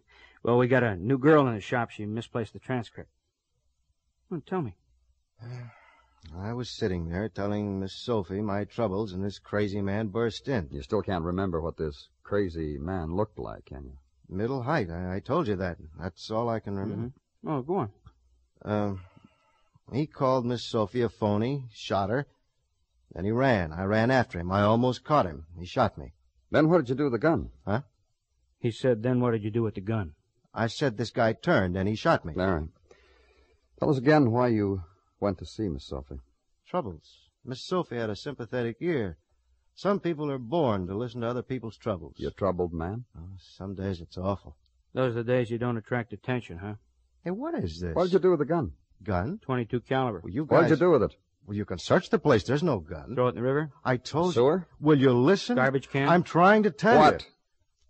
Well, 0.43 0.57
we 0.57 0.67
got 0.67 0.83
a 0.83 0.95
new 0.95 1.17
girl 1.17 1.47
in 1.47 1.55
the 1.55 1.61
shop. 1.61 1.91
She 1.91 2.05
misplaced 2.05 2.53
the 2.53 2.59
transcript. 2.59 3.09
Well, 4.29 4.41
tell 4.45 4.61
me. 4.61 4.75
I 6.37 6.53
was 6.53 6.69
sitting 6.69 7.09
there 7.09 7.29
telling 7.29 7.79
Miss 7.79 7.93
Sophie 7.93 8.41
my 8.41 8.63
troubles, 8.65 9.13
and 9.13 9.23
this 9.23 9.39
crazy 9.39 9.81
man 9.81 10.07
burst 10.07 10.47
in. 10.47 10.67
You 10.71 10.81
still 10.81 11.01
can't 11.01 11.23
remember 11.23 11.61
what 11.61 11.77
this 11.77 12.09
crazy 12.23 12.77
man 12.77 13.15
looked 13.15 13.39
like, 13.39 13.65
can 13.65 13.85
you? 13.85 13.97
Middle 14.29 14.63
height. 14.63 14.89
I, 14.89 15.15
I 15.15 15.19
told 15.19 15.47
you 15.47 15.55
that. 15.57 15.77
That's 15.99 16.29
all 16.29 16.49
I 16.49 16.59
can 16.59 16.75
remember. 16.75 17.11
Oh, 17.45 17.61
go 17.61 17.77
on. 17.77 17.89
Um, 18.63 19.01
he 19.91 20.05
called 20.05 20.45
Miss 20.45 20.63
Sophie 20.63 21.01
a 21.01 21.09
phony, 21.09 21.65
shot 21.73 22.09
her. 22.09 22.27
Then 23.13 23.25
he 23.25 23.31
ran. 23.31 23.73
I 23.73 23.83
ran 23.85 24.11
after 24.11 24.39
him. 24.39 24.51
I 24.51 24.61
almost 24.61 25.03
caught 25.03 25.25
him. 25.25 25.45
He 25.57 25.65
shot 25.65 25.97
me. 25.97 26.13
Then 26.51 26.69
what 26.69 26.77
did 26.77 26.89
you 26.89 26.95
do 26.95 27.03
with 27.05 27.13
the 27.13 27.19
gun? 27.19 27.49
Huh? 27.65 27.81
He 28.59 28.71
said, 28.71 29.01
then 29.01 29.19
what 29.19 29.31
did 29.31 29.43
you 29.43 29.51
do 29.51 29.63
with 29.63 29.75
the 29.75 29.81
gun? 29.81 30.13
I 30.53 30.67
said 30.67 30.97
this 30.97 31.11
guy 31.11 31.33
turned 31.33 31.75
and 31.77 31.87
he 31.87 31.95
shot 31.95 32.25
me. 32.25 32.33
All 32.37 32.51
right. 32.51 32.67
Tell 33.79 33.89
us 33.89 33.97
again 33.97 34.31
why 34.31 34.49
you 34.49 34.83
went 35.19 35.37
to 35.39 35.45
see 35.45 35.69
Miss 35.69 35.87
Sophie. 35.87 36.19
Troubles. 36.67 37.29
Miss 37.45 37.65
Sophie 37.65 37.97
had 37.97 38.09
a 38.09 38.15
sympathetic 38.15 38.77
ear. 38.81 39.17
Some 39.79 40.01
people 40.01 40.29
are 40.29 40.37
born 40.37 40.87
to 40.87 40.93
listen 40.93 41.21
to 41.21 41.27
other 41.29 41.41
people's 41.41 41.77
troubles. 41.77 42.15
You're 42.17 42.31
troubled 42.31 42.73
man? 42.73 43.05
Oh, 43.17 43.21
some 43.37 43.75
days 43.75 44.01
it's 44.01 44.17
awful. 44.17 44.57
Those 44.93 45.11
are 45.15 45.23
the 45.23 45.31
days 45.31 45.49
you 45.49 45.57
don't 45.57 45.77
attract 45.77 46.11
attention, 46.11 46.57
huh? 46.57 46.73
Hey, 47.23 47.31
what 47.31 47.53
is 47.55 47.79
this? 47.79 47.95
What 47.95 48.03
did 48.03 48.11
you 48.11 48.19
do 48.19 48.31
with 48.31 48.39
the 48.39 48.45
gun? 48.45 48.73
Gun? 49.01 49.39
22 49.41 49.79
caliber. 49.79 50.19
Well, 50.21 50.33
you 50.33 50.43
What 50.43 50.63
did 50.63 50.71
you 50.71 50.75
do 50.75 50.91
with 50.91 51.03
it? 51.03 51.15
Well, 51.47 51.55
you 51.55 51.63
can 51.63 51.77
search 51.77 52.09
the 52.09 52.19
place. 52.19 52.43
There's 52.43 52.61
no 52.61 52.79
gun. 52.79 53.15
Throw 53.15 53.27
it 53.27 53.29
in 53.29 53.35
the 53.35 53.41
river? 53.41 53.71
I 53.85 53.95
told 53.95 54.31
you. 54.35 54.41
Sewer? 54.41 54.67
Will 54.81 54.99
you 54.99 55.13
listen? 55.13 55.55
Garbage 55.55 55.89
can? 55.89 56.09
I'm 56.09 56.23
trying 56.23 56.63
to 56.63 56.71
tell 56.71 56.97
What? 56.99 57.21
you. 57.21 57.27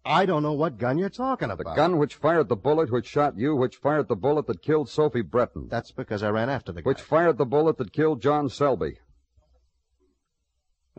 What? 0.03 0.13
I 0.13 0.27
don't 0.27 0.43
know 0.43 0.53
what 0.53 0.77
gun 0.77 0.99
you're 0.99 1.09
talking 1.09 1.49
about. 1.49 1.73
The 1.73 1.75
gun 1.75 1.97
which 1.97 2.13
fired 2.13 2.49
the 2.49 2.55
bullet 2.55 2.91
which 2.91 3.07
shot 3.07 3.35
you, 3.35 3.55
which 3.55 3.77
fired 3.77 4.07
the 4.07 4.15
bullet 4.15 4.45
that 4.45 4.61
killed 4.61 4.89
Sophie 4.89 5.23
Brettin, 5.23 5.67
That's 5.69 5.91
because 5.91 6.21
I 6.21 6.29
ran 6.29 6.51
after 6.51 6.71
the 6.71 6.83
guy. 6.83 6.87
which 6.87 7.01
fired 7.01 7.39
the 7.39 7.45
bullet 7.47 7.77
that 7.79 7.91
killed 7.93 8.21
John 8.21 8.47
Selby. 8.47 8.99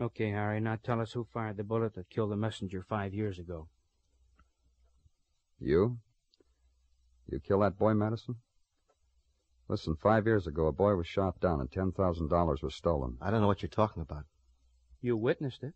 Okay, 0.01 0.31
Harry, 0.31 0.59
now 0.59 0.79
tell 0.81 0.99
us 0.99 1.11
who 1.11 1.27
fired 1.31 1.57
the 1.57 1.63
bullet 1.63 1.93
that 1.93 2.09
killed 2.09 2.31
the 2.31 2.35
messenger 2.35 2.83
five 2.89 3.13
years 3.13 3.37
ago. 3.37 3.67
You? 5.59 5.99
You 7.29 7.39
kill 7.39 7.59
that 7.59 7.77
boy, 7.77 7.93
Madison? 7.93 8.37
Listen, 9.67 9.95
five 9.95 10.25
years 10.25 10.47
ago, 10.47 10.65
a 10.65 10.71
boy 10.71 10.95
was 10.95 11.05
shot 11.05 11.39
down 11.39 11.61
and 11.61 11.69
$10,000 11.69 12.63
was 12.63 12.75
stolen. 12.75 13.17
I 13.21 13.29
don't 13.29 13.41
know 13.41 13.47
what 13.47 13.61
you're 13.61 13.69
talking 13.69 14.01
about. 14.01 14.23
You 15.01 15.15
witnessed 15.15 15.61
it. 15.61 15.75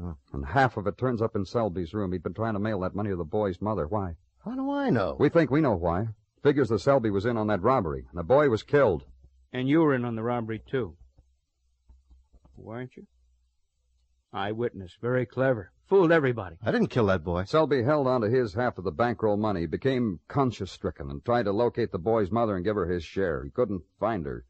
Oh. 0.00 0.16
And 0.32 0.46
half 0.46 0.76
of 0.76 0.86
it 0.86 0.96
turns 0.96 1.20
up 1.20 1.34
in 1.34 1.44
Selby's 1.44 1.92
room. 1.92 2.12
He'd 2.12 2.22
been 2.22 2.32
trying 2.32 2.54
to 2.54 2.60
mail 2.60 2.78
that 2.80 2.94
money 2.94 3.10
to 3.10 3.16
the 3.16 3.24
boy's 3.24 3.60
mother. 3.60 3.88
Why? 3.88 4.14
How 4.44 4.54
do 4.54 4.70
I 4.70 4.90
know? 4.90 5.16
We 5.18 5.28
think 5.28 5.50
we 5.50 5.60
know 5.60 5.74
why. 5.74 6.08
Figures 6.44 6.68
that 6.68 6.78
Selby 6.78 7.10
was 7.10 7.26
in 7.26 7.36
on 7.36 7.48
that 7.48 7.62
robbery, 7.62 8.06
and 8.08 8.18
the 8.18 8.24
boy 8.24 8.48
was 8.48 8.62
killed. 8.62 9.04
And 9.52 9.68
you 9.68 9.80
were 9.80 9.94
in 9.94 10.04
on 10.04 10.14
the 10.14 10.22
robbery, 10.22 10.62
too. 10.64 10.96
Weren't 12.56 12.96
you? 12.96 13.06
Eyewitness. 14.34 14.96
Very 15.00 15.24
clever. 15.26 15.70
Fooled 15.86 16.10
everybody. 16.10 16.56
I 16.62 16.72
didn't 16.72 16.88
kill 16.88 17.06
that 17.06 17.22
boy. 17.22 17.44
Selby 17.44 17.82
held 17.82 18.06
on 18.06 18.22
to 18.22 18.28
his 18.28 18.54
half 18.54 18.78
of 18.78 18.84
the 18.84 18.90
bankroll 18.90 19.36
money, 19.36 19.66
became 19.66 20.18
conscience 20.28 20.72
stricken, 20.72 21.10
and 21.10 21.24
tried 21.24 21.44
to 21.44 21.52
locate 21.52 21.92
the 21.92 21.98
boy's 21.98 22.30
mother 22.30 22.56
and 22.56 22.64
give 22.64 22.74
her 22.74 22.86
his 22.86 23.04
share. 23.04 23.44
He 23.44 23.50
couldn't 23.50 23.82
find 24.00 24.26
her. 24.26 24.44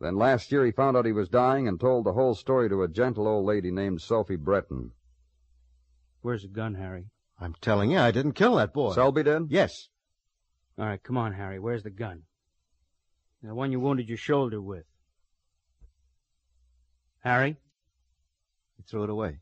Then 0.00 0.16
last 0.16 0.52
year 0.52 0.66
he 0.66 0.72
found 0.72 0.96
out 0.96 1.06
he 1.06 1.12
was 1.12 1.28
dying 1.28 1.68
and 1.68 1.80
told 1.80 2.04
the 2.04 2.12
whole 2.12 2.34
story 2.34 2.68
to 2.68 2.82
a 2.82 2.88
gentle 2.88 3.26
old 3.26 3.46
lady 3.46 3.70
named 3.70 4.02
Sophie 4.02 4.36
Brettin. 4.36 4.90
Where's 6.20 6.42
the 6.42 6.48
gun, 6.48 6.74
Harry? 6.74 7.06
I'm 7.40 7.54
telling 7.60 7.90
you, 7.90 7.98
I 7.98 8.10
didn't 8.10 8.32
kill 8.32 8.56
that 8.56 8.74
boy. 8.74 8.92
Selby 8.92 9.22
did? 9.22 9.50
Yes. 9.50 9.88
All 10.78 10.86
right, 10.86 11.02
come 11.02 11.16
on, 11.16 11.32
Harry. 11.32 11.58
Where's 11.58 11.82
the 11.82 11.90
gun? 11.90 12.22
The 13.42 13.54
one 13.54 13.70
you 13.70 13.78
wounded 13.78 14.08
your 14.08 14.18
shoulder 14.18 14.60
with. 14.60 14.84
Harry? 17.20 17.56
He 18.84 18.90
threw 18.90 19.04
it 19.04 19.10
away. 19.10 19.38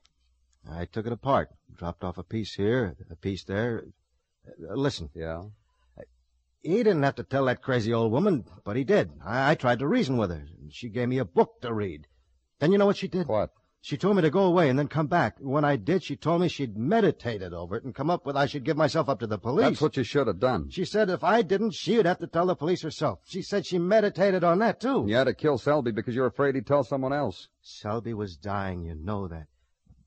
I 0.70 0.84
took 0.84 1.04
it 1.06 1.12
apart, 1.12 1.50
dropped 1.74 2.04
off 2.04 2.16
a 2.16 2.22
piece 2.22 2.54
here, 2.54 2.94
a 3.10 3.16
piece 3.16 3.42
there. 3.42 3.84
Uh, 4.46 4.74
listen, 4.74 5.10
Yeah. 5.14 5.46
he 6.62 6.76
didn't 6.76 7.02
have 7.02 7.16
to 7.16 7.24
tell 7.24 7.46
that 7.46 7.60
crazy 7.60 7.92
old 7.92 8.12
woman, 8.12 8.44
but 8.64 8.76
he 8.76 8.84
did. 8.84 9.10
I, 9.24 9.50
I 9.50 9.54
tried 9.56 9.80
to 9.80 9.88
reason 9.88 10.16
with 10.16 10.30
her. 10.30 10.46
And 10.60 10.72
she 10.72 10.88
gave 10.88 11.08
me 11.08 11.18
a 11.18 11.24
book 11.24 11.60
to 11.62 11.72
read. 11.74 12.06
Then 12.60 12.70
you 12.70 12.78
know 12.78 12.86
what 12.86 12.98
she 12.98 13.08
did? 13.08 13.26
What? 13.26 13.50
She 13.84 13.96
told 13.96 14.14
me 14.14 14.22
to 14.22 14.30
go 14.30 14.44
away 14.44 14.68
and 14.68 14.78
then 14.78 14.86
come 14.86 15.08
back. 15.08 15.38
When 15.40 15.64
I 15.64 15.74
did, 15.74 16.04
she 16.04 16.14
told 16.14 16.40
me 16.40 16.46
she'd 16.46 16.78
meditated 16.78 17.52
over 17.52 17.74
it 17.74 17.82
and 17.82 17.92
come 17.92 18.10
up 18.10 18.24
with 18.24 18.36
I 18.36 18.46
should 18.46 18.62
give 18.62 18.76
myself 18.76 19.08
up 19.08 19.18
to 19.18 19.26
the 19.26 19.38
police. 19.38 19.64
That's 19.64 19.80
what 19.80 19.96
you 19.96 20.04
should 20.04 20.28
have 20.28 20.38
done. 20.38 20.70
She 20.70 20.84
said 20.84 21.10
if 21.10 21.24
I 21.24 21.42
didn't, 21.42 21.74
she'd 21.74 22.06
have 22.06 22.20
to 22.20 22.28
tell 22.28 22.46
the 22.46 22.54
police 22.54 22.82
herself. 22.82 23.18
She 23.24 23.42
said 23.42 23.66
she 23.66 23.80
meditated 23.80 24.44
on 24.44 24.60
that, 24.60 24.80
too. 24.80 25.04
You 25.08 25.16
had 25.16 25.24
to 25.24 25.34
kill 25.34 25.58
Selby 25.58 25.90
because 25.90 26.14
you're 26.14 26.26
afraid 26.26 26.54
he'd 26.54 26.64
tell 26.64 26.84
someone 26.84 27.12
else. 27.12 27.48
Selby 27.60 28.14
was 28.14 28.36
dying, 28.36 28.84
you 28.84 28.94
know 28.94 29.26
that. 29.26 29.48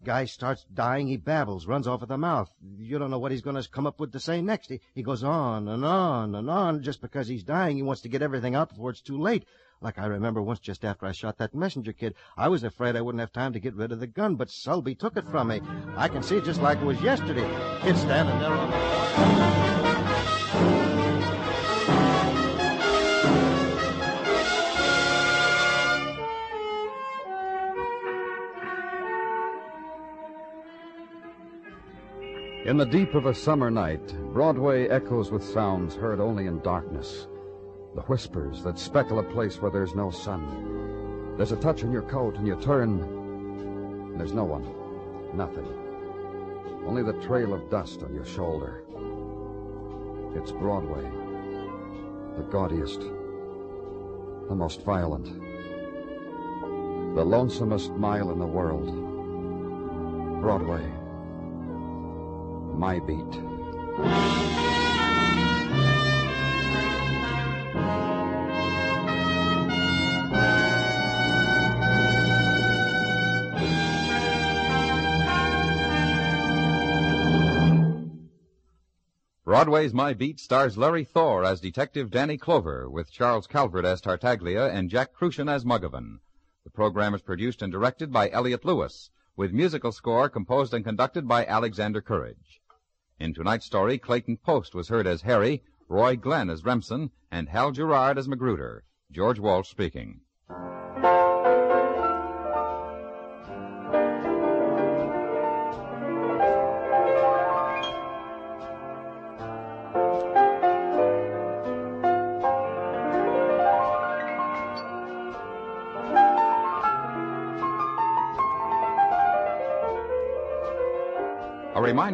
Guy 0.06 0.24
starts 0.24 0.66
dying, 0.74 1.08
he 1.08 1.18
babbles, 1.18 1.68
runs 1.68 1.88
off 1.88 2.02
at 2.02 2.08
the 2.08 2.18
mouth. 2.18 2.50
You 2.78 2.98
don't 2.98 3.12
know 3.12 3.20
what 3.20 3.32
he's 3.32 3.42
going 3.42 3.62
to 3.62 3.70
come 3.70 3.88
up 3.88 4.00
with 4.00 4.14
to 4.14 4.22
say 4.22 4.42
next. 4.42 4.70
He, 4.70 4.80
he 4.94 5.04
goes 5.04 5.24
on 5.24 5.68
and 5.68 5.84
on 5.84 6.34
and 6.36 6.50
on. 6.50 6.82
Just 6.82 7.02
because 7.02 7.28
he's 7.28 7.44
dying, 7.44 7.76
he 7.76 7.84
wants 7.84 8.04
to 8.04 8.10
get 8.10 8.22
everything 8.22 8.56
out 8.56 8.70
before 8.70 8.92
it's 8.92 9.02
too 9.02 9.20
late. 9.20 9.46
Like 9.82 10.00
I 10.00 10.06
remember 10.06 10.42
once 10.42 10.60
just 10.60 10.86
after 10.86 11.06
I 11.06 11.12
shot 11.12 11.38
that 11.38 11.54
messenger 11.54 11.94
kid, 11.94 12.16
I 12.38 12.48
was 12.48 12.64
afraid 12.64 12.96
I 12.96 13.02
wouldn't 13.02 13.20
have 13.20 13.32
time 13.32 13.54
to 13.54 13.60
get 13.60 13.76
rid 13.76 13.92
of 13.92 14.00
the 14.00 14.08
gun, 14.08 14.36
but 14.36 14.50
Selby 14.50 14.96
took 14.96 15.18
it 15.18 15.28
from 15.28 15.50
me. 15.50 15.62
I 15.96 16.08
can 16.08 16.24
see 16.24 16.38
it 16.38 16.46
just 16.46 16.62
like 16.62 16.80
it 16.80 16.86
was 16.86 17.02
yesterday. 17.02 17.48
Kid 17.82 17.98
standing 17.98 18.40
there 18.40 18.54
on 18.54 18.72
the 18.72 19.86
In 32.66 32.78
the 32.78 32.86
deep 32.86 33.14
of 33.14 33.28
a 33.28 33.34
summer 33.36 33.70
night, 33.70 34.08
Broadway 34.34 34.88
echoes 34.88 35.30
with 35.30 35.44
sounds 35.44 35.94
heard 35.94 36.20
only 36.20 36.48
in 36.48 36.62
darkness. 36.62 37.28
The 37.96 38.02
whispers 38.02 38.62
that 38.64 38.78
speckle 38.78 39.20
a 39.20 39.24
place 39.24 39.62
where 39.62 39.72
there's 39.72 39.96
no 39.96 40.12
sun. 40.12 41.36
There's 41.38 41.52
a 41.52 41.56
touch 41.56 41.84
on 41.84 41.92
your 41.92 42.04
coat, 42.04 42.36
and 42.36 42.46
you 42.46 42.56
turn, 42.58 43.00
and 43.00 44.20
there's 44.20 44.34
no 44.34 44.44
one. 44.44 44.66
Nothing. 45.36 45.68
Only 46.86 47.04
the 47.04 47.20
trail 47.26 47.54
of 47.54 47.70
dust 47.70 48.04
on 48.04 48.14
your 48.14 48.26
shoulder. 48.26 48.84
It's 50.36 50.52
Broadway. 50.52 51.10
The 52.38 52.44
gaudiest. 52.44 53.00
The 53.00 54.56
most 54.56 54.84
violent. 54.84 55.26
The 57.16 57.26
lonesomest 57.26 57.96
mile 57.98 58.32
in 58.32 58.40
the 58.40 58.46
world. 58.46 58.92
Broadway 60.42 60.92
my 62.78 63.00
beat. 63.00 64.55
Broadway's 79.46 79.94
My 79.94 80.16
Beat 80.16 80.40
stars 80.40 80.76
Larry 80.76 81.04
Thor 81.04 81.44
as 81.46 81.62
Detective 81.62 82.10
Danny 82.10 82.36
Clover, 82.36 82.90
with 82.90 83.12
Charles 83.12 83.46
Calvert 83.46 83.86
as 83.86 84.02
Tartaglia 84.02 84.70
and 84.74 84.90
Jack 84.90 85.14
Kruschen 85.14 85.48
as 85.48 85.64
Muggavan. 85.64 86.18
The 86.64 86.72
program 86.72 87.14
is 87.14 87.22
produced 87.22 87.62
and 87.62 87.72
directed 87.72 88.12
by 88.12 88.32
Elliott 88.32 88.66
Lewis, 88.66 89.12
with 89.38 89.54
musical 89.54 89.92
score 89.92 90.30
composed 90.30 90.74
and 90.74 90.84
conducted 90.84 91.28
by 91.28 91.46
Alexander 91.46 92.02
Courage. 92.02 92.60
In 93.20 93.36
tonight's 93.36 93.68
story, 93.68 94.00
Clayton 94.00 94.38
Post 94.38 94.74
was 94.74 94.90
heard 94.90 95.06
as 95.06 95.22
Harry, 95.22 95.62
Roy 95.88 96.16
Glenn 96.16 96.50
as 96.50 96.66
Remsen, 96.66 97.12
and 97.30 97.48
Hal 97.48 97.70
Gerard 97.70 98.18
as 98.18 98.28
Magruder. 98.28 98.84
George 99.12 99.38
Walsh 99.38 99.70
speaking. 99.70 100.22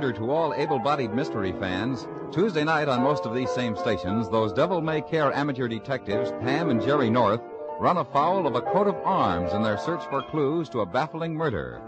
Reminder 0.02 0.20
to 0.20 0.32
all 0.32 0.54
able-bodied 0.56 1.14
mystery 1.14 1.52
fans, 1.60 2.08
Tuesday 2.32 2.64
night 2.64 2.88
on 2.88 3.04
most 3.04 3.28
of 3.28 3.36
these 3.36 3.52
same 3.52 3.76
stations, 3.76 4.28
those 4.30 4.52
devil-may-care 4.52 5.32
amateur 5.34 5.68
detectives, 5.68 6.32
Pam 6.42 6.72
and 6.72 6.82
Jerry 6.82 7.08
North, 7.08 7.40
run 7.80 7.98
afoul 7.98 8.48
of 8.48 8.56
a 8.56 8.62
coat 8.62 8.88
of 8.88 8.96
arms 9.06 9.54
in 9.54 9.62
their 9.62 9.78
search 9.78 10.04
for 10.10 10.24
clues 10.24 10.70
to 10.70 10.80
a 10.80 10.88
baffling 10.88 11.36
murder. 11.36 11.80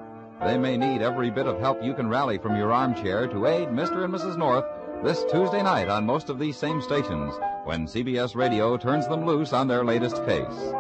They 0.46 0.60
may 0.60 0.78
need 0.78 1.02
every 1.02 1.32
bit 1.32 1.48
of 1.48 1.60
help 1.60 1.84
you 1.84 1.96
can 1.96 2.08
rally 2.08 2.38
from 2.38 2.56
your 2.56 2.72
armchair 2.72 3.28
to 3.30 3.48
aid 3.48 3.70
Mr. 3.70 4.04
and 4.04 4.14
Mrs. 4.14 4.38
North 4.38 4.66
this 5.04 5.24
Tuesday 5.32 5.64
night 5.64 5.90
on 5.90 6.06
most 6.06 6.30
of 6.30 6.38
these 6.38 6.56
same 6.56 6.84
stations 6.84 7.34
when 7.64 7.88
CBS 7.88 8.36
Radio 8.36 8.78
turns 8.78 9.08
them 9.08 9.26
loose 9.26 9.54
on 9.54 9.68
their 9.68 9.84
latest 9.84 10.24
case. 10.24 10.74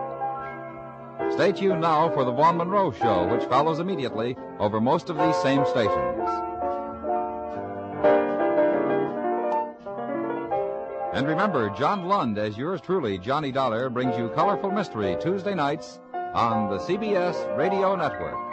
Stay 1.33 1.51
tuned 1.51 1.81
now 1.81 2.11
for 2.13 2.25
the 2.25 2.31
Vaughn 2.31 2.57
Monroe 2.57 2.91
Show, 2.91 3.25
which 3.25 3.49
follows 3.49 3.79
immediately 3.79 4.37
over 4.59 4.79
most 4.79 5.09
of 5.09 5.17
these 5.17 5.35
same 5.37 5.65
stations. 5.65 6.52
And 11.13 11.27
remember, 11.27 11.69
John 11.69 12.05
Lund, 12.05 12.39
as 12.39 12.57
yours 12.57 12.81
truly, 12.81 13.19
Johnny 13.19 13.51
Dollar, 13.51 13.91
brings 13.91 14.17
you 14.17 14.29
Colorful 14.29 14.71
Mystery 14.71 15.15
Tuesday 15.21 15.53
nights 15.53 15.99
on 16.33 16.71
the 16.71 16.79
CBS 16.79 17.55
Radio 17.55 17.95
Network. 17.95 18.52